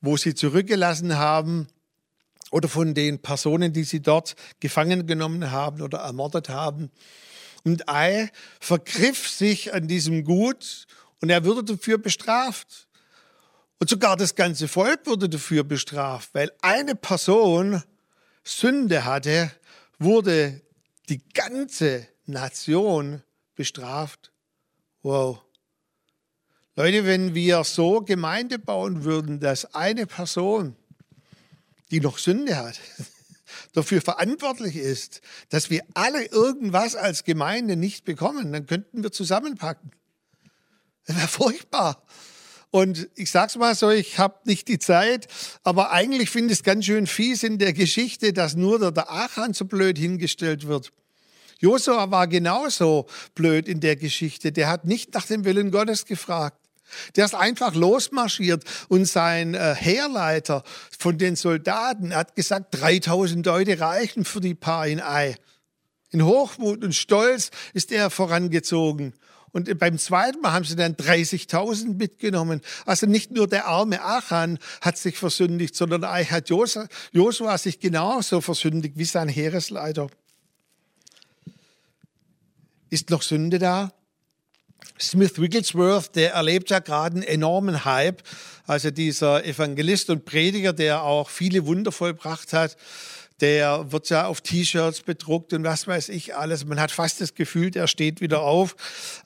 wo 0.00 0.16
sie 0.16 0.34
zurückgelassen 0.34 1.16
haben, 1.16 1.66
oder 2.50 2.68
von 2.68 2.94
den 2.94 3.20
Personen, 3.20 3.72
die 3.72 3.84
sie 3.84 4.00
dort 4.00 4.36
gefangen 4.60 5.06
genommen 5.06 5.50
haben 5.50 5.82
oder 5.82 5.98
ermordet 5.98 6.48
haben. 6.48 6.90
Und 7.64 7.88
Ei 7.88 8.30
vergriff 8.60 9.28
sich 9.28 9.74
an 9.74 9.88
diesem 9.88 10.24
Gut 10.24 10.86
und 11.20 11.30
er 11.30 11.44
wurde 11.44 11.64
dafür 11.64 11.98
bestraft. 11.98 12.86
Und 13.78 13.90
sogar 13.90 14.16
das 14.16 14.34
ganze 14.34 14.68
Volk 14.68 15.06
wurde 15.06 15.28
dafür 15.28 15.64
bestraft, 15.64 16.30
weil 16.32 16.50
eine 16.62 16.94
Person 16.94 17.82
Sünde 18.44 19.04
hatte, 19.04 19.50
wurde 19.98 20.62
die 21.08 21.20
ganze 21.34 22.06
Nation 22.26 23.22
bestraft. 23.54 24.30
Wow. 25.02 25.42
Leute, 26.76 27.06
wenn 27.06 27.34
wir 27.34 27.64
so 27.64 28.02
Gemeinde 28.02 28.58
bauen 28.58 29.04
würden, 29.04 29.40
dass 29.40 29.74
eine 29.74 30.06
Person, 30.06 30.76
die 31.90 32.00
noch 32.00 32.18
Sünde 32.18 32.56
hat, 32.56 32.80
dafür 33.72 34.00
verantwortlich 34.00 34.76
ist, 34.76 35.20
dass 35.48 35.70
wir 35.70 35.82
alle 35.94 36.24
irgendwas 36.26 36.96
als 36.96 37.24
Gemeinde 37.24 37.76
nicht 37.76 38.04
bekommen, 38.04 38.52
dann 38.52 38.66
könnten 38.66 39.02
wir 39.02 39.12
zusammenpacken. 39.12 39.92
Das 41.06 41.16
wäre 41.16 41.28
furchtbar. 41.28 42.02
Und 42.70 43.08
ich 43.14 43.30
sag's 43.30 43.56
mal 43.56 43.74
so, 43.74 43.90
ich 43.90 44.18
habe 44.18 44.40
nicht 44.44 44.68
die 44.68 44.78
Zeit, 44.78 45.28
aber 45.62 45.92
eigentlich 45.92 46.30
finde 46.30 46.52
ich 46.52 46.58
es 46.58 46.64
ganz 46.64 46.84
schön 46.84 47.06
fies 47.06 47.42
in 47.42 47.58
der 47.58 47.72
Geschichte, 47.72 48.32
dass 48.32 48.54
nur 48.54 48.78
der, 48.78 48.90
der 48.90 49.10
Achan 49.10 49.54
so 49.54 49.64
blöd 49.64 49.96
hingestellt 49.96 50.66
wird. 50.66 50.92
Josua 51.58 52.10
war 52.10 52.26
genauso 52.26 53.06
blöd 53.34 53.68
in 53.68 53.80
der 53.80 53.96
Geschichte. 53.96 54.52
Der 54.52 54.68
hat 54.68 54.84
nicht 54.84 55.14
nach 55.14 55.26
dem 55.26 55.44
Willen 55.44 55.70
Gottes 55.70 56.04
gefragt. 56.04 56.65
Der 57.16 57.24
ist 57.24 57.34
einfach 57.34 57.74
losmarschiert 57.74 58.64
und 58.88 59.06
sein 59.06 59.54
äh, 59.54 59.74
Heerleiter 59.74 60.62
von 60.98 61.18
den 61.18 61.36
Soldaten 61.36 62.14
hat 62.14 62.36
gesagt, 62.36 62.80
3000 62.80 63.44
Leute 63.44 63.80
reichen 63.80 64.24
für 64.24 64.40
die 64.40 64.54
Paar 64.54 64.86
in 64.86 65.00
Ei. 65.00 65.36
In 66.10 66.24
Hochmut 66.24 66.84
und 66.84 66.94
Stolz 66.94 67.50
ist 67.74 67.92
er 67.92 68.10
vorangezogen. 68.10 69.14
Und 69.52 69.78
beim 69.78 69.96
zweiten 69.96 70.42
Mal 70.42 70.52
haben 70.52 70.66
sie 70.66 70.76
dann 70.76 70.96
30.000 70.96 71.96
mitgenommen. 71.96 72.60
Also 72.84 73.06
nicht 73.06 73.30
nur 73.30 73.48
der 73.48 73.66
arme 73.66 74.02
Achan 74.02 74.58
hat 74.82 74.98
sich 74.98 75.16
versündigt, 75.16 75.74
sondern 75.74 76.04
eigentlich 76.04 76.30
hat 76.30 76.50
Josua 76.50 77.56
sich 77.56 77.80
genauso 77.80 78.42
versündigt 78.42 78.98
wie 78.98 79.06
sein 79.06 79.28
Heeresleiter. 79.28 80.08
Ist 82.90 83.08
noch 83.08 83.22
Sünde 83.22 83.58
da? 83.58 83.92
Smith 85.00 85.40
Wigglesworth, 85.40 86.16
der 86.16 86.32
erlebt 86.32 86.70
ja 86.70 86.78
gerade 86.78 87.16
einen 87.16 87.22
enormen 87.22 87.84
Hype. 87.84 88.22
Also 88.66 88.90
dieser 88.90 89.44
Evangelist 89.44 90.10
und 90.10 90.24
Prediger, 90.24 90.72
der 90.72 91.02
auch 91.02 91.28
viele 91.28 91.66
Wunder 91.66 91.92
vollbracht 91.92 92.52
hat, 92.52 92.76
der 93.40 93.92
wird 93.92 94.08
ja 94.08 94.26
auf 94.26 94.40
T-Shirts 94.40 95.02
bedruckt 95.02 95.52
und 95.52 95.62
was 95.64 95.86
weiß 95.86 96.08
ich 96.08 96.34
alles. 96.34 96.64
Man 96.64 96.80
hat 96.80 96.90
fast 96.90 97.20
das 97.20 97.34
Gefühl, 97.34 97.70
der 97.70 97.86
steht 97.86 98.22
wieder 98.22 98.40
auf. 98.40 98.76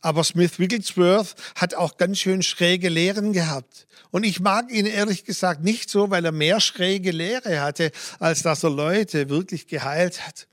Aber 0.00 0.25
Smith 0.25 0.59
Wigglesworth 0.59 1.37
hat 1.54 1.75
auch 1.75 1.97
ganz 1.97 2.19
schön 2.19 2.42
schräge 2.42 2.88
Lehren 2.88 3.33
gehabt. 3.33 3.87
Und 4.11 4.25
ich 4.25 4.40
mag 4.40 4.73
ihn 4.73 4.87
ehrlich 4.87 5.25
gesagt 5.25 5.62
nicht 5.62 5.88
so, 5.88 6.11
weil 6.11 6.25
er 6.25 6.33
mehr 6.33 6.59
schräge 6.59 7.12
Lehre 7.12 7.61
hatte, 7.61 7.92
als 8.19 8.42
dass 8.42 8.64
er 8.64 8.71
Leute 8.71 9.28
wirklich 9.28 9.69
geheilt 9.69 10.26
hat. 10.26 10.49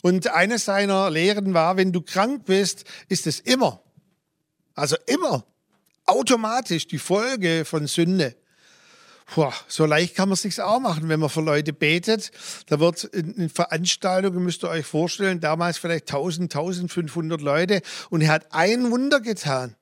Und 0.00 0.28
eine 0.28 0.60
seiner 0.60 1.10
Lehren 1.10 1.54
war, 1.54 1.76
wenn 1.76 1.92
du 1.92 2.00
krank 2.00 2.44
bist, 2.44 2.84
ist 3.08 3.26
es 3.26 3.40
immer 3.40 3.82
also 4.78 4.96
immer 5.06 5.44
automatisch 6.06 6.86
die 6.86 6.98
Folge 6.98 7.64
von 7.64 7.86
Sünde. 7.86 8.36
Puh, 9.26 9.52
so 9.66 9.84
leicht 9.84 10.14
kann 10.14 10.30
man 10.30 10.34
es 10.34 10.42
sich 10.42 10.58
auch 10.60 10.80
machen, 10.80 11.08
wenn 11.10 11.20
man 11.20 11.28
für 11.28 11.42
Leute 11.42 11.74
betet. 11.74 12.30
Da 12.66 12.80
wird 12.80 13.04
in 13.04 13.50
Veranstaltungen, 13.50 14.42
müsst 14.42 14.64
ihr 14.64 14.70
euch 14.70 14.86
vorstellen, 14.86 15.40
damals 15.40 15.76
vielleicht 15.76 16.08
1000, 16.08 16.54
1500 16.54 17.40
Leute 17.42 17.82
und 18.08 18.22
er 18.22 18.30
hat 18.30 18.54
ein 18.54 18.90
Wunder 18.90 19.20
getan. 19.20 19.74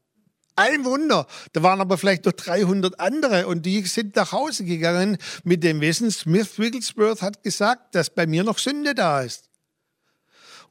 Ein 0.57 0.85
Wunder. 0.87 1.27
Da 1.53 1.63
waren 1.63 1.83
aber 1.83 1.99
vielleicht 1.99 2.25
noch 2.25 2.33
300 2.33 2.99
andere 2.99 3.47
und 3.47 3.67
die 3.67 3.83
sind 3.83 4.17
nach 4.17 4.33
Hause 4.33 4.65
gegangen 4.65 5.19
mit 5.45 5.63
dem 5.63 5.83
Wissen, 5.83 6.11
Smith 6.11 6.59
Wigglesworth 6.59 7.21
hat 7.21 7.43
gesagt, 7.43 7.95
dass 7.95 8.09
bei 8.09 8.27
mir 8.27 8.43
noch 8.43 8.59
Sünde 8.59 8.95
da 8.95 9.21
ist. 9.21 9.46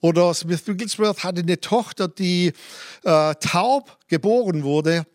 Oder 0.02 0.34
Smith 0.34 0.68
Wigglesworth 0.68 1.24
hatte 1.24 1.42
eine 1.42 1.60
Tochter, 1.60 2.08
die 2.08 2.54
äh, 3.04 3.36
taub 3.36 3.98
geboren 4.08 4.64
wurde. 4.64 5.06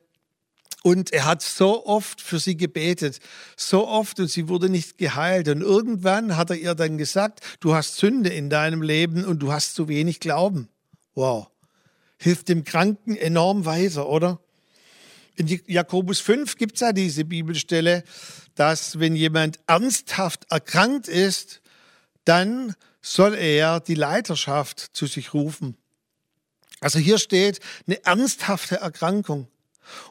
Und 0.83 1.12
er 1.12 1.27
hat 1.27 1.43
so 1.43 1.85
oft 1.85 2.23
für 2.23 2.38
sie 2.38 2.57
gebetet, 2.57 3.21
so 3.57 3.87
oft 3.87 4.19
und 4.19 4.29
sie 4.29 4.49
wurde 4.49 4.71
nicht 4.71 4.97
geheilt. 4.97 5.49
Und 5.49 5.61
irgendwann 5.61 6.37
hat 6.37 6.51
er 6.51 6.57
ihr 6.57 6.75
dann 6.75 6.97
gesagt, 6.97 7.40
du 7.61 7.75
hast 7.75 7.97
Sünde 7.97 8.31
in 8.31 8.49
deinem 8.49 8.81
Leben 8.81 9.25
und 9.25 9.40
du 9.40 9.53
hast 9.53 9.75
zu 9.75 9.88
wenig 9.88 10.21
Glauben. 10.21 10.69
Wow. 11.14 11.51
Hilft 12.19 12.49
dem 12.49 12.64
Kranken 12.64 13.16
enorm 13.16 13.66
weiter, 13.66 14.09
oder? 14.09 14.40
In 15.37 15.49
Jakobus 15.66 16.21
5 16.21 16.57
gibt 16.57 16.75
es 16.75 16.81
ja 16.81 16.93
diese 16.93 17.25
Bibelstelle, 17.25 18.05
dass 18.55 18.99
wenn 18.99 19.16
jemand 19.16 19.61
ernsthaft 19.66 20.47
erkrankt 20.51 21.09
ist, 21.09 21.61
dann 22.25 22.75
soll 23.03 23.35
er 23.35 23.81
die 23.81 23.95
Leiterschaft 23.95 24.91
zu 24.93 25.07
sich 25.07 25.35
rufen. 25.35 25.77
Also 26.81 26.99
hier 26.99 27.19
steht 27.19 27.61
eine 27.87 28.05
ernsthafte 28.05 28.77
Erkrankung. 28.77 29.49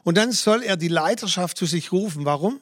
Und 0.04 0.16
dann 0.16 0.32
soll 0.32 0.62
er 0.62 0.76
die 0.76 0.88
Leiterschaft 0.88 1.56
zu 1.56 1.66
sich 1.66 1.92
rufen. 1.92 2.24
Warum? 2.24 2.60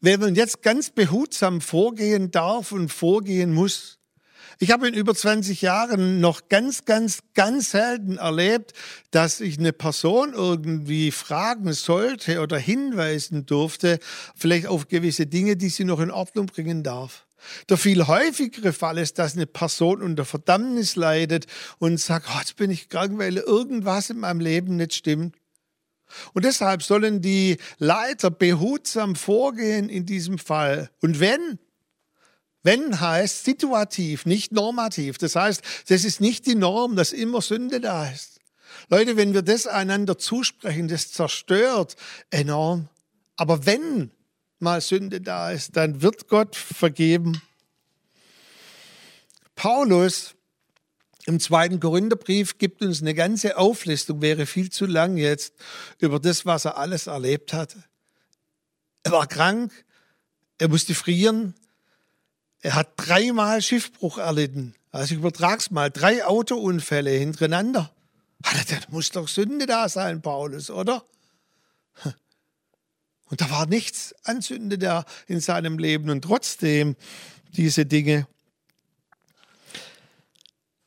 Weil 0.00 0.18
man 0.18 0.34
jetzt 0.34 0.62
ganz 0.62 0.90
behutsam 0.90 1.60
vorgehen 1.60 2.30
darf 2.30 2.72
und 2.72 2.88
vorgehen 2.88 3.52
muss. 3.52 3.98
Ich 4.58 4.70
habe 4.70 4.86
in 4.86 4.94
über 4.94 5.14
20 5.14 5.62
Jahren 5.62 6.20
noch 6.20 6.48
ganz, 6.48 6.84
ganz, 6.84 7.20
ganz 7.34 7.70
selten 7.70 8.18
erlebt, 8.18 8.74
dass 9.10 9.40
ich 9.40 9.58
eine 9.58 9.72
Person 9.72 10.34
irgendwie 10.34 11.10
fragen 11.10 11.72
sollte 11.72 12.40
oder 12.40 12.58
hinweisen 12.58 13.46
durfte, 13.46 13.98
vielleicht 14.36 14.66
auf 14.66 14.88
gewisse 14.88 15.26
Dinge, 15.26 15.56
die 15.56 15.68
sie 15.68 15.84
noch 15.84 16.00
in 16.00 16.10
Ordnung 16.10 16.46
bringen 16.46 16.82
darf. 16.82 17.26
Der 17.68 17.76
viel 17.76 18.06
häufigere 18.06 18.72
Fall 18.72 18.98
ist, 18.98 19.18
dass 19.18 19.34
eine 19.34 19.46
Person 19.46 20.02
unter 20.02 20.24
Verdammnis 20.24 20.96
leidet 20.96 21.46
und 21.78 21.98
sagt, 21.98 22.26
oh, 22.30 22.38
jetzt 22.38 22.56
bin 22.56 22.70
ich 22.70 22.88
krank, 22.88 23.18
weil 23.18 23.36
irgendwas 23.36 24.10
in 24.10 24.18
meinem 24.18 24.40
Leben 24.40 24.76
nicht 24.76 24.94
stimmt. 24.94 25.36
Und 26.34 26.44
deshalb 26.44 26.82
sollen 26.82 27.20
die 27.20 27.56
Leiter 27.78 28.30
behutsam 28.30 29.16
vorgehen 29.16 29.88
in 29.88 30.06
diesem 30.06 30.38
Fall. 30.38 30.90
Und 31.00 31.20
wenn, 31.20 31.58
wenn 32.62 33.00
heißt 33.00 33.44
situativ, 33.44 34.26
nicht 34.26 34.52
normativ. 34.52 35.18
Das 35.18 35.36
heißt, 35.36 35.62
das 35.88 36.04
ist 36.04 36.20
nicht 36.20 36.46
die 36.46 36.54
Norm, 36.54 36.96
dass 36.96 37.12
immer 37.12 37.40
Sünde 37.40 37.80
da 37.80 38.08
ist. 38.08 38.40
Leute, 38.88 39.16
wenn 39.16 39.34
wir 39.34 39.42
das 39.42 39.66
einander 39.66 40.18
zusprechen, 40.18 40.88
das 40.88 41.12
zerstört 41.12 41.96
enorm. 42.30 42.88
Aber 43.36 43.66
wenn 43.66 44.10
mal 44.62 44.80
Sünde 44.80 45.20
da 45.20 45.50
ist, 45.50 45.76
dann 45.76 46.02
wird 46.02 46.28
Gott 46.28 46.56
vergeben. 46.56 47.42
Paulus 49.54 50.34
im 51.26 51.38
zweiten 51.38 51.78
Korintherbrief 51.78 52.58
gibt 52.58 52.82
uns 52.82 53.00
eine 53.00 53.14
ganze 53.14 53.56
Auflistung, 53.56 54.22
wäre 54.22 54.46
viel 54.46 54.70
zu 54.70 54.86
lang 54.86 55.16
jetzt, 55.16 55.54
über 55.98 56.18
das, 56.18 56.46
was 56.46 56.64
er 56.64 56.78
alles 56.78 57.06
erlebt 57.06 57.52
hat. 57.52 57.76
Er 59.04 59.12
war 59.12 59.26
krank, 59.26 59.72
er 60.58 60.68
musste 60.68 60.94
frieren, 60.94 61.54
er 62.60 62.74
hat 62.74 62.92
dreimal 62.96 63.62
Schiffbruch 63.62 64.18
erlitten. 64.18 64.74
Also 64.90 65.14
ich 65.14 65.20
übertrag's 65.20 65.70
mal, 65.70 65.90
drei 65.90 66.24
Autounfälle 66.24 67.10
hintereinander. 67.10 67.92
Da 68.40 68.50
muss 68.90 69.10
doch 69.10 69.28
Sünde 69.28 69.66
da 69.66 69.88
sein, 69.88 70.22
Paulus, 70.22 70.70
oder? 70.70 71.04
Und 73.32 73.40
da 73.40 73.48
war 73.48 73.64
nichts 73.64 74.14
anzündender 74.24 75.06
in 75.26 75.40
seinem 75.40 75.78
Leben 75.78 76.10
und 76.10 76.20
trotzdem 76.20 76.96
diese 77.56 77.86
Dinge. 77.86 78.26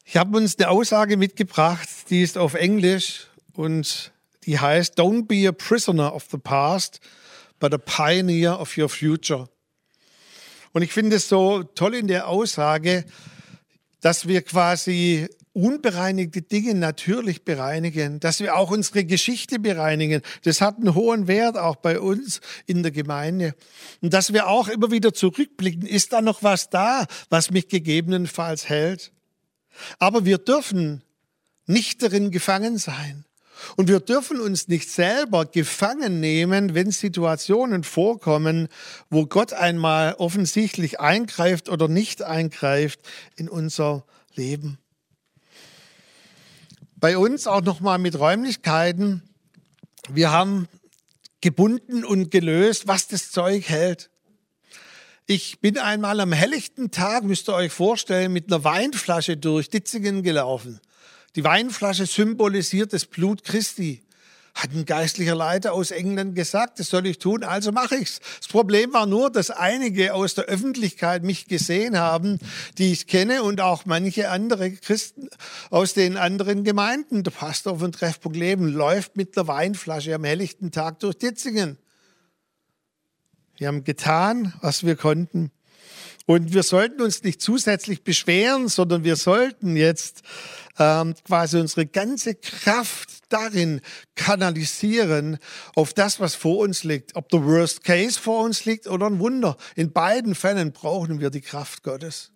Ich 0.03 0.15
habe 0.15 0.37
uns 0.37 0.55
eine 0.59 0.69
Aussage 0.69 1.17
mitgebracht, 1.17 1.89
die 2.11 2.21
ist 2.21 2.37
auf 2.37 2.53
Englisch 2.53 3.29
und 3.53 4.11
die 4.43 4.59
heißt, 4.59 4.99
Don't 4.99 5.25
be 5.25 5.49
a 5.49 5.51
prisoner 5.51 6.13
of 6.13 6.27
the 6.31 6.37
past, 6.37 6.99
but 7.59 7.73
a 7.73 7.79
pioneer 7.79 8.59
of 8.59 8.77
your 8.77 8.89
future. 8.89 9.49
Und 10.71 10.83
ich 10.83 10.93
finde 10.93 11.15
es 11.15 11.27
so 11.27 11.63
toll 11.63 11.95
in 11.95 12.07
der 12.07 12.27
Aussage, 12.27 13.05
dass 14.01 14.27
wir 14.27 14.43
quasi 14.43 15.27
unbereinigte 15.55 16.41
Dinge 16.41 16.75
natürlich 16.75 17.45
bereinigen, 17.45 18.19
dass 18.19 18.41
wir 18.41 18.57
auch 18.57 18.71
unsere 18.71 19.05
Geschichte 19.05 19.57
bereinigen. 19.57 20.21
Das 20.43 20.59
hat 20.59 20.77
einen 20.77 20.93
hohen 20.93 21.27
Wert 21.27 21.57
auch 21.57 21.77
bei 21.77 21.99
uns 21.99 22.41
in 22.65 22.83
der 22.83 22.91
Gemeinde. 22.91 23.55
Und 24.01 24.13
dass 24.13 24.33
wir 24.33 24.47
auch 24.47 24.67
immer 24.67 24.91
wieder 24.91 25.13
zurückblicken, 25.13 25.87
ist 25.87 26.11
da 26.11 26.21
noch 26.21 26.43
was 26.43 26.69
da, 26.69 27.05
was 27.29 27.51
mich 27.51 27.69
gegebenenfalls 27.69 28.67
hält? 28.67 29.13
Aber 29.97 30.25
wir 30.25 30.37
dürfen 30.39 31.03
nicht 31.65 32.03
darin 32.03 32.31
gefangen 32.31 32.77
sein. 32.77 33.23
Und 33.77 33.87
wir 33.87 34.01
dürfen 34.01 34.41
uns 34.41 34.67
nicht 34.67 34.89
selber 34.89 35.45
gefangen 35.45 36.19
nehmen, 36.19 36.75
wenn 36.75 36.91
Situationen 36.91 37.85
vorkommen, 37.85 38.67
wo 39.09 39.25
Gott 39.25 39.53
einmal 39.53 40.15
offensichtlich 40.15 40.99
eingreift 40.99 41.69
oder 41.69 41.87
nicht 41.87 42.21
eingreift 42.21 42.99
in 43.37 43.47
unser 43.47 44.05
Leben. 44.35 44.77
Bei 47.05 47.19
uns 47.19 47.45
auch 47.45 47.61
nochmal 47.61 47.99
mit 47.99 48.17
Räumlichkeiten. 48.17 49.21
Wir 50.09 50.31
haben 50.31 50.67
gebunden 51.39 52.03
und 52.03 52.31
gelöst, 52.31 52.87
was 52.87 53.07
das 53.07 53.29
Zeug 53.29 53.69
hält. 53.69 54.09
Ich 55.27 55.59
bin 55.59 55.77
einmal 55.77 56.19
am 56.19 56.31
helllichten 56.31 56.89
Tag, 56.89 57.23
müsst 57.23 57.47
ihr 57.47 57.53
euch 57.53 57.71
vorstellen, 57.71 58.33
mit 58.33 58.51
einer 58.51 58.63
Weinflasche 58.63 59.37
durch 59.37 59.69
Ditzingen 59.69 60.23
gelaufen. 60.23 60.81
Die 61.35 61.43
Weinflasche 61.43 62.07
symbolisiert 62.07 62.91
das 62.91 63.05
Blut 63.05 63.43
Christi. 63.43 64.01
Hat 64.55 64.71
ein 64.71 64.85
geistlicher 64.85 65.35
Leiter 65.35 65.73
aus 65.73 65.91
England 65.91 66.33
gesagt, 66.33 66.79
das 66.79 66.87
soll 66.87 67.05
ich 67.07 67.19
tun, 67.19 67.43
also 67.43 67.73
mache 67.73 67.97
ich's. 67.97 68.21
Das 68.39 68.47
Problem 68.47 68.93
war 68.93 69.05
nur, 69.05 69.29
dass 69.29 69.51
einige 69.51 70.13
aus 70.13 70.33
der 70.33 70.45
Öffentlichkeit 70.45 71.23
mich 71.23 71.47
gesehen 71.47 71.99
haben, 71.99 72.39
die 72.77 72.93
ich 72.93 73.05
kenne 73.05 73.43
und 73.43 73.59
auch 73.59 73.85
manche 73.85 74.29
andere 74.29 74.71
Christen 74.71 75.27
aus 75.71 75.93
den 75.93 76.15
anderen 76.15 76.63
Gemeinden. 76.63 77.23
Der 77.23 77.31
Pastor 77.31 77.79
von 77.79 77.91
Treffpunkt 77.91 78.37
Leben 78.37 78.69
läuft 78.69 79.17
mit 79.17 79.35
der 79.35 79.47
Weinflasche 79.47 80.15
am 80.15 80.23
helllichten 80.23 80.71
Tag 80.71 81.01
durch 81.01 81.17
Ditzingen. 81.17 81.77
Wir 83.57 83.67
haben 83.67 83.83
getan, 83.83 84.53
was 84.61 84.85
wir 84.85 84.95
konnten. 84.95 85.51
Und 86.25 86.53
wir 86.53 86.63
sollten 86.63 87.01
uns 87.01 87.23
nicht 87.23 87.41
zusätzlich 87.41 88.03
beschweren, 88.03 88.67
sondern 88.67 89.03
wir 89.03 89.15
sollten 89.15 89.75
jetzt 89.75 90.23
ähm, 90.79 91.13
quasi 91.25 91.59
unsere 91.59 91.85
ganze 91.85 92.35
Kraft 92.35 93.14
darin 93.29 93.81
kanalisieren 94.15 95.37
auf 95.75 95.93
das, 95.93 96.19
was 96.19 96.35
vor 96.35 96.59
uns 96.59 96.83
liegt. 96.83 97.15
Ob 97.15 97.29
der 97.29 97.43
Worst 97.43 97.83
Case 97.83 98.19
vor 98.19 98.43
uns 98.43 98.65
liegt 98.65 98.87
oder 98.87 99.07
ein 99.07 99.19
Wunder. 99.19 99.57
In 99.75 99.91
beiden 99.91 100.35
Fällen 100.35 100.71
brauchen 100.71 101.19
wir 101.19 101.29
die 101.29 101.41
Kraft 101.41 101.83
Gottes. 101.83 102.31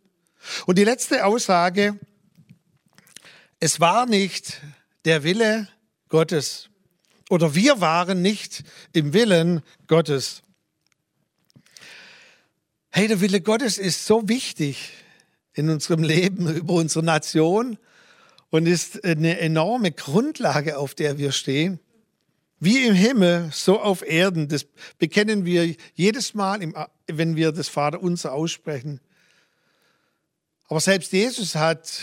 Und 0.66 0.78
die 0.78 0.84
letzte 0.84 1.26
Aussage, 1.26 2.00
es 3.60 3.80
war 3.80 4.06
nicht 4.06 4.62
der 5.06 5.24
Wille 5.24 5.68
Gottes 6.08 6.70
oder 7.30 7.56
wir 7.56 7.80
waren 7.80 8.22
nicht 8.22 8.64
im 8.92 9.14
Willen 9.14 9.62
Gottes. 9.88 10.42
Hey, 12.90 13.08
der 13.08 13.22
Wille 13.22 13.40
Gottes 13.40 13.78
ist 13.78 14.06
so 14.06 14.28
wichtig 14.28 14.92
in 15.54 15.70
unserem 15.70 16.04
Leben, 16.04 16.48
über 16.56 16.74
unsere 16.74 17.06
Nation, 17.06 17.78
und 18.50 18.68
ist 18.68 19.04
eine 19.04 19.40
enorme 19.40 19.92
Grundlage, 19.92 20.78
auf 20.78 20.96
der 20.96 21.18
wir 21.18 21.32
stehen. 21.32 21.80
Wie 22.60 22.86
im 22.86 22.94
Himmel, 22.94 23.50
so 23.54 23.80
auf 23.80 24.02
Erden. 24.02 24.50
Das 24.50 24.66
bekennen 24.98 25.46
wir 25.46 25.76
jedes 25.94 26.34
Mal, 26.34 26.60
wenn 27.08 27.36
wir 27.36 27.52
das 27.52 27.70
Vaterunser 27.70 28.34
aussprechen. 28.34 29.00
Aber 30.68 30.82
selbst 30.82 31.12
Jesus 31.14 31.56
hat 31.56 32.02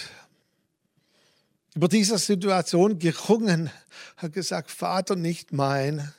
über 1.74 1.88
diese 1.88 2.16
Situation 2.16 2.98
gerungen, 2.98 3.70
hat 4.16 4.32
gesagt, 4.32 4.70
Vater, 4.70 5.14
nicht 5.14 5.52
mein, 5.52 6.10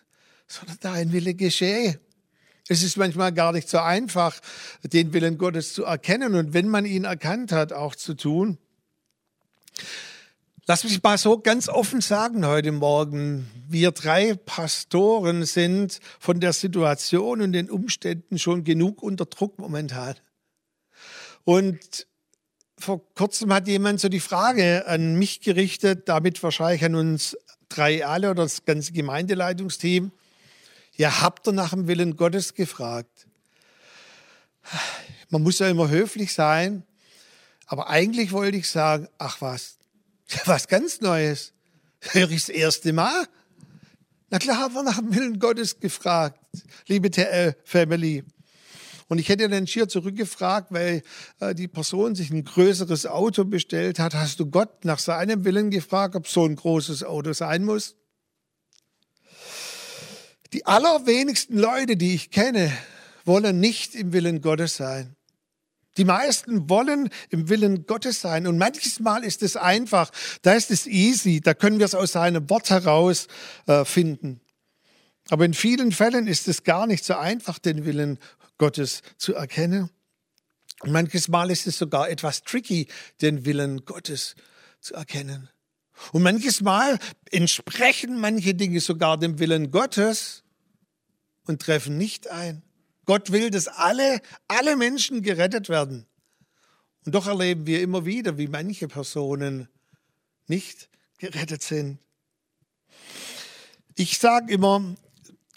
sondern 0.47 0.77
dein 0.81 1.11
Wille 1.11 1.33
geschehe. 1.33 1.99
Es 2.69 2.83
ist 2.83 2.95
manchmal 2.95 3.33
gar 3.33 3.53
nicht 3.53 3.67
so 3.67 3.79
einfach, 3.79 4.39
den 4.83 5.13
Willen 5.13 5.37
Gottes 5.37 5.73
zu 5.73 5.85
erkennen 5.85 6.35
und 6.35 6.53
wenn 6.53 6.67
man 6.67 6.85
ihn 6.85 7.05
erkannt 7.05 7.51
hat, 7.51 7.73
auch 7.73 7.95
zu 7.95 8.13
tun. 8.13 8.59
Lass 10.69 10.83
mich 10.83 11.01
mal 11.01 11.17
so 11.17 11.37
ganz 11.39 11.69
offen 11.69 12.01
sagen 12.01 12.45
heute 12.45 12.73
Morgen. 12.73 13.49
Wir 13.69 13.91
drei 13.91 14.33
Pastoren 14.33 15.45
sind 15.45 16.01
von 16.19 16.41
der 16.41 16.51
Situation 16.51 17.39
und 17.41 17.53
den 17.53 17.69
Umständen 17.69 18.37
schon 18.37 18.65
genug 18.65 19.01
unter 19.01 19.25
Druck 19.27 19.59
momentan. 19.59 20.15
Und 21.45 22.05
vor 22.77 23.01
kurzem 23.15 23.53
hat 23.53 23.69
jemand 23.69 24.01
so 24.01 24.09
die 24.09 24.19
Frage 24.19 24.85
an 24.87 25.15
mich 25.15 25.39
gerichtet, 25.39 26.09
damit 26.09 26.43
wahrscheinlich 26.43 26.83
an 26.83 26.95
uns 26.95 27.37
drei 27.69 28.05
alle 28.05 28.31
oder 28.31 28.43
das 28.43 28.65
ganze 28.65 28.91
Gemeindeleitungsteam. 28.91 30.11
Ja, 30.97 31.21
habt 31.21 31.47
ihr 31.47 31.53
nach 31.53 31.69
dem 31.69 31.87
Willen 31.87 32.17
Gottes 32.17 32.55
gefragt? 32.55 33.25
Man 35.29 35.43
muss 35.43 35.59
ja 35.59 35.69
immer 35.69 35.87
höflich 35.87 36.33
sein, 36.33 36.83
aber 37.67 37.89
eigentlich 37.89 38.33
wollte 38.33 38.57
ich 38.57 38.69
sagen, 38.69 39.07
ach 39.17 39.39
was, 39.39 39.76
was 40.45 40.67
ganz 40.67 41.01
Neues. 41.01 41.53
Höre 41.99 42.31
ich 42.31 42.45
das 42.45 42.49
erste 42.49 42.93
Mal? 42.93 43.27
Na 44.29 44.39
klar 44.39 44.57
haben 44.57 44.73
wir 44.73 44.83
nach 44.83 44.97
dem 44.97 45.15
Willen 45.15 45.39
Gottes 45.39 45.79
gefragt, 45.79 46.39
liebe 46.87 47.09
TL-Family. 47.09 48.23
Und 49.07 49.19
ich 49.19 49.29
hätte 49.29 49.47
dann 49.47 49.67
schier 49.67 49.87
zurückgefragt, 49.87 50.71
weil 50.71 51.01
äh, 51.39 51.55
die 51.55 51.69
Person 51.69 52.13
sich 52.13 52.29
ein 52.29 52.43
größeres 52.43 53.05
Auto 53.05 53.45
bestellt 53.45 53.99
hat. 53.99 54.13
Hast 54.13 54.39
du 54.41 54.47
Gott 54.47 54.83
nach 54.83 54.99
seinem 54.99 55.45
Willen 55.45 55.71
gefragt, 55.71 56.15
ob 56.15 56.27
so 56.27 56.45
ein 56.45 56.57
großes 56.57 57.05
Auto 57.05 57.31
sein 57.31 57.63
muss? 57.63 57.95
Die 60.51 60.65
allerwenigsten 60.65 61.57
Leute, 61.57 61.95
die 61.95 62.15
ich 62.15 62.31
kenne, 62.31 62.71
wollen 63.23 63.59
nicht 63.59 63.95
im 63.95 64.13
Willen 64.13 64.41
Gottes 64.41 64.75
sein. 64.75 65.16
Die 65.97 66.05
meisten 66.05 66.69
wollen 66.69 67.09
im 67.29 67.49
Willen 67.49 67.85
Gottes 67.85 68.21
sein. 68.21 68.47
Und 68.47 68.57
manches 68.57 68.99
Mal 68.99 69.23
ist 69.23 69.43
es 69.43 69.57
einfach, 69.57 70.11
da 70.43 70.53
ist 70.53 70.71
es 70.71 70.85
easy, 70.85 71.41
da 71.41 71.53
können 71.53 71.79
wir 71.79 71.85
es 71.85 71.95
aus 71.95 72.13
seinem 72.13 72.49
Wort 72.49 72.69
heraus 72.69 73.27
äh, 73.65 73.83
finden. 73.83 74.41
Aber 75.29 75.45
in 75.45 75.53
vielen 75.53 75.91
Fällen 75.91 76.27
ist 76.27 76.47
es 76.47 76.63
gar 76.63 76.87
nicht 76.87 77.03
so 77.03 77.15
einfach, 77.15 77.59
den 77.59 77.85
Willen 77.85 78.19
Gottes 78.57 79.01
zu 79.17 79.33
erkennen. 79.33 79.89
Und 80.81 80.91
manches 80.91 81.27
Mal 81.27 81.49
ist 81.51 81.67
es 81.67 81.77
sogar 81.77 82.09
etwas 82.09 82.43
tricky, 82.43 82.87
den 83.21 83.45
Willen 83.45 83.85
Gottes 83.85 84.35
zu 84.79 84.93
erkennen. 84.93 85.49
Und 86.11 86.21
manches 86.21 86.61
Mal 86.61 86.99
entsprechen 87.31 88.19
manche 88.19 88.53
Dinge 88.53 88.79
sogar 88.79 89.17
dem 89.17 89.39
Willen 89.39 89.71
Gottes 89.71 90.43
und 91.45 91.61
treffen 91.61 91.97
nicht 91.97 92.29
ein. 92.29 92.61
Gott 93.07 93.31
will, 93.31 93.49
dass 93.49 93.67
alle, 93.67 94.21
alle 94.47 94.75
Menschen 94.75 95.23
gerettet 95.23 95.69
werden. 95.69 96.05
Und 97.05 97.15
doch 97.15 97.25
erleben 97.25 97.65
wir 97.65 97.81
immer 97.81 98.05
wieder, 98.05 98.37
wie 98.37 98.47
manche 98.47 98.89
Personen 98.89 99.69
nicht 100.45 100.89
gerettet 101.17 101.63
sind. 101.63 101.99
Ich 103.95 104.19
sage 104.19 104.53
immer, 104.53 104.83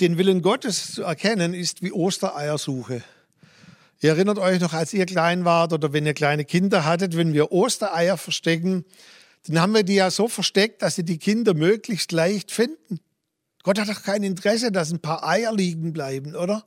den 0.00 0.16
Willen 0.16 0.42
Gottes 0.42 0.92
zu 0.94 1.02
erkennen, 1.02 1.52
ist 1.52 1.82
wie 1.82 1.92
Ostereiersuche. 1.92 3.02
Ihr 4.00 4.10
erinnert 4.10 4.38
euch 4.38 4.60
noch, 4.60 4.72
als 4.72 4.94
ihr 4.94 5.04
klein 5.04 5.44
wart 5.44 5.72
oder 5.72 5.92
wenn 5.92 6.06
ihr 6.06 6.14
kleine 6.14 6.44
Kinder 6.44 6.84
hattet, 6.84 7.16
wenn 7.16 7.34
wir 7.34 7.50
Ostereier 7.50 8.16
verstecken, 8.16 8.84
dann 9.46 9.60
haben 9.60 9.74
wir 9.74 9.82
die 9.82 9.96
ja 9.96 10.10
so 10.12 10.28
versteckt, 10.28 10.82
dass 10.82 10.94
sie 10.94 11.04
die 11.04 11.18
Kinder 11.18 11.54
möglichst 11.54 12.12
leicht 12.12 12.52
finden. 12.52 13.00
Gott 13.64 13.78
hat 13.80 13.88
doch 13.88 14.02
kein 14.04 14.22
Interesse, 14.22 14.70
dass 14.70 14.92
ein 14.92 15.00
paar 15.00 15.26
Eier 15.26 15.52
liegen 15.52 15.92
bleiben, 15.92 16.36
oder? 16.36 16.64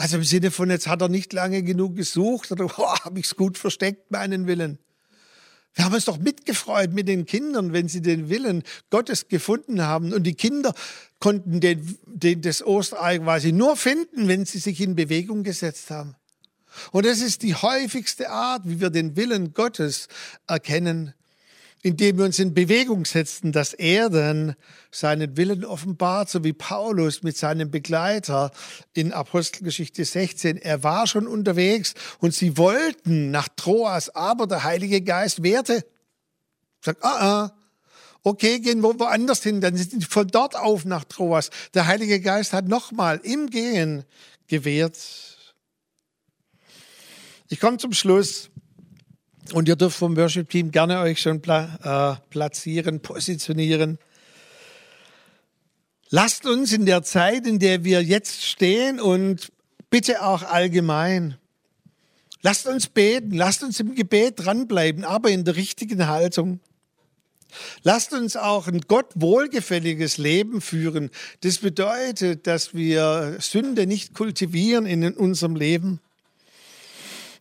Also 0.00 0.16
im 0.16 0.24
Sinne 0.24 0.50
von, 0.50 0.70
jetzt 0.70 0.86
hat 0.86 1.02
er 1.02 1.10
nicht 1.10 1.30
lange 1.34 1.62
genug 1.62 1.94
gesucht 1.94 2.50
oder 2.50 2.64
oh, 2.78 2.98
habe 3.04 3.18
ich 3.18 3.26
es 3.26 3.36
gut 3.36 3.58
versteckt, 3.58 4.10
meinen 4.10 4.46
Willen. 4.46 4.78
Wir 5.74 5.84
haben 5.84 5.92
uns 5.92 6.06
doch 6.06 6.16
mitgefreut 6.16 6.94
mit 6.94 7.06
den 7.06 7.26
Kindern, 7.26 7.74
wenn 7.74 7.86
sie 7.86 8.00
den 8.00 8.30
Willen 8.30 8.62
Gottes 8.88 9.28
gefunden 9.28 9.82
haben. 9.82 10.14
Und 10.14 10.22
die 10.22 10.32
Kinder 10.32 10.72
konnten 11.18 11.60
den, 11.60 11.98
den, 12.06 12.40
das 12.40 12.64
Osterei 12.64 13.18
quasi 13.18 13.52
nur 13.52 13.76
finden, 13.76 14.26
wenn 14.26 14.46
sie 14.46 14.58
sich 14.58 14.80
in 14.80 14.96
Bewegung 14.96 15.42
gesetzt 15.42 15.90
haben. 15.90 16.16
Und 16.92 17.04
das 17.04 17.20
ist 17.20 17.42
die 17.42 17.54
häufigste 17.54 18.30
Art, 18.30 18.62
wie 18.64 18.80
wir 18.80 18.88
den 18.88 19.16
Willen 19.16 19.52
Gottes 19.52 20.08
erkennen 20.46 21.12
indem 21.82 22.18
wir 22.18 22.24
uns 22.26 22.38
in 22.38 22.52
Bewegung 22.52 23.04
setzen, 23.04 23.52
dass 23.52 23.72
er 23.72 24.10
dann 24.10 24.54
seinen 24.90 25.36
Willen 25.36 25.64
offenbart, 25.64 26.28
so 26.28 26.44
wie 26.44 26.52
Paulus 26.52 27.22
mit 27.22 27.36
seinem 27.36 27.70
Begleiter 27.70 28.50
in 28.92 29.12
Apostelgeschichte 29.12 30.04
16. 30.04 30.58
Er 30.58 30.82
war 30.82 31.06
schon 31.06 31.26
unterwegs 31.26 31.94
und 32.18 32.34
sie 32.34 32.58
wollten 32.58 33.30
nach 33.30 33.48
Troas, 33.56 34.10
aber 34.10 34.46
der 34.46 34.64
Heilige 34.64 35.00
Geist 35.00 35.42
wehrte. 35.42 35.86
Sagt, 36.82 37.02
ah, 37.02 37.18
ah, 37.20 37.52
okay, 38.22 38.58
gehen 38.60 38.82
wir 38.82 38.98
woanders 38.98 39.42
hin, 39.42 39.60
dann 39.60 39.76
sind 39.76 40.02
sie 40.02 40.06
von 40.06 40.28
dort 40.28 40.56
auf 40.56 40.84
nach 40.84 41.04
Troas. 41.04 41.50
Der 41.72 41.86
Heilige 41.86 42.20
Geist 42.20 42.52
hat 42.52 42.68
nochmal 42.68 43.20
im 43.22 43.48
Gehen 43.48 44.04
gewehrt. 44.48 44.98
Ich 47.48 47.58
komme 47.58 47.78
zum 47.78 47.92
Schluss. 47.92 48.50
Und 49.52 49.68
ihr 49.68 49.76
dürft 49.76 49.98
vom 49.98 50.16
Worship-Team 50.16 50.70
gerne 50.70 51.00
euch 51.00 51.20
schon 51.20 51.40
pla 51.40 52.18
äh, 52.18 52.28
platzieren, 52.30 53.00
positionieren. 53.00 53.98
Lasst 56.08 56.46
uns 56.46 56.72
in 56.72 56.86
der 56.86 57.02
Zeit, 57.02 57.46
in 57.46 57.58
der 57.58 57.84
wir 57.84 58.02
jetzt 58.02 58.44
stehen 58.44 59.00
und 59.00 59.52
bitte 59.90 60.22
auch 60.24 60.42
allgemein, 60.42 61.36
lasst 62.42 62.66
uns 62.66 62.88
beten, 62.88 63.32
lasst 63.32 63.62
uns 63.62 63.78
im 63.80 63.94
Gebet 63.94 64.34
dranbleiben, 64.44 65.04
aber 65.04 65.30
in 65.30 65.44
der 65.44 65.56
richtigen 65.56 66.06
Haltung. 66.06 66.60
Lasst 67.82 68.12
uns 68.12 68.36
auch 68.36 68.68
ein 68.68 68.82
Gott 68.82 69.12
wohlgefälliges 69.16 70.18
Leben 70.18 70.60
führen. 70.60 71.10
Das 71.40 71.58
bedeutet, 71.58 72.46
dass 72.46 72.74
wir 72.74 73.36
Sünde 73.40 73.86
nicht 73.86 74.14
kultivieren 74.14 74.86
in 74.86 75.12
unserem 75.14 75.56
Leben. 75.56 76.00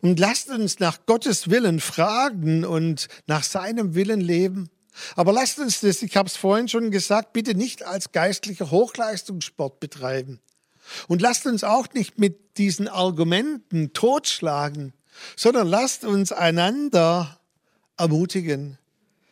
Und 0.01 0.19
lasst 0.19 0.49
uns 0.49 0.79
nach 0.79 1.05
Gottes 1.05 1.49
Willen 1.49 1.79
fragen 1.79 2.63
und 2.63 3.07
nach 3.27 3.43
seinem 3.43 3.95
Willen 3.95 4.21
leben. 4.21 4.69
Aber 5.15 5.33
lasst 5.33 5.59
uns 5.59 5.81
das, 5.81 6.01
ich 6.01 6.15
habe 6.15 6.27
es 6.27 6.35
vorhin 6.35 6.67
schon 6.67 6.91
gesagt, 6.91 7.33
bitte 7.33 7.55
nicht 7.55 7.83
als 7.83 8.11
geistlicher 8.11 8.71
Hochleistungssport 8.71 9.79
betreiben. 9.79 10.39
Und 11.07 11.21
lasst 11.21 11.45
uns 11.45 11.63
auch 11.63 11.87
nicht 11.93 12.17
mit 12.17 12.57
diesen 12.57 12.87
Argumenten 12.87 13.93
totschlagen, 13.93 14.93
sondern 15.35 15.67
lasst 15.67 16.05
uns 16.05 16.31
einander 16.31 17.39
ermutigen 17.97 18.77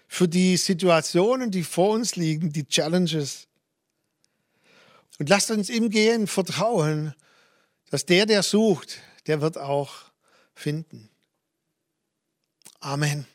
für 0.08 0.27
die 0.27 0.58
Situationen, 0.58 1.51
die 1.51 1.63
vor 1.63 1.91
uns 1.91 2.15
liegen, 2.15 2.51
die 2.51 2.65
Challenges. 2.65 3.47
Und 5.19 5.30
lasst 5.30 5.51
uns 5.51 5.69
im 5.69 5.89
Gehen 5.89 6.27
vertrauen, 6.27 7.13
dass 7.89 8.06
der, 8.06 8.25
der 8.25 8.43
sucht, 8.43 8.99
der 9.25 9.41
wird 9.41 9.58
auch 9.58 10.06
finden. 10.57 11.09
Amen. 12.79 13.27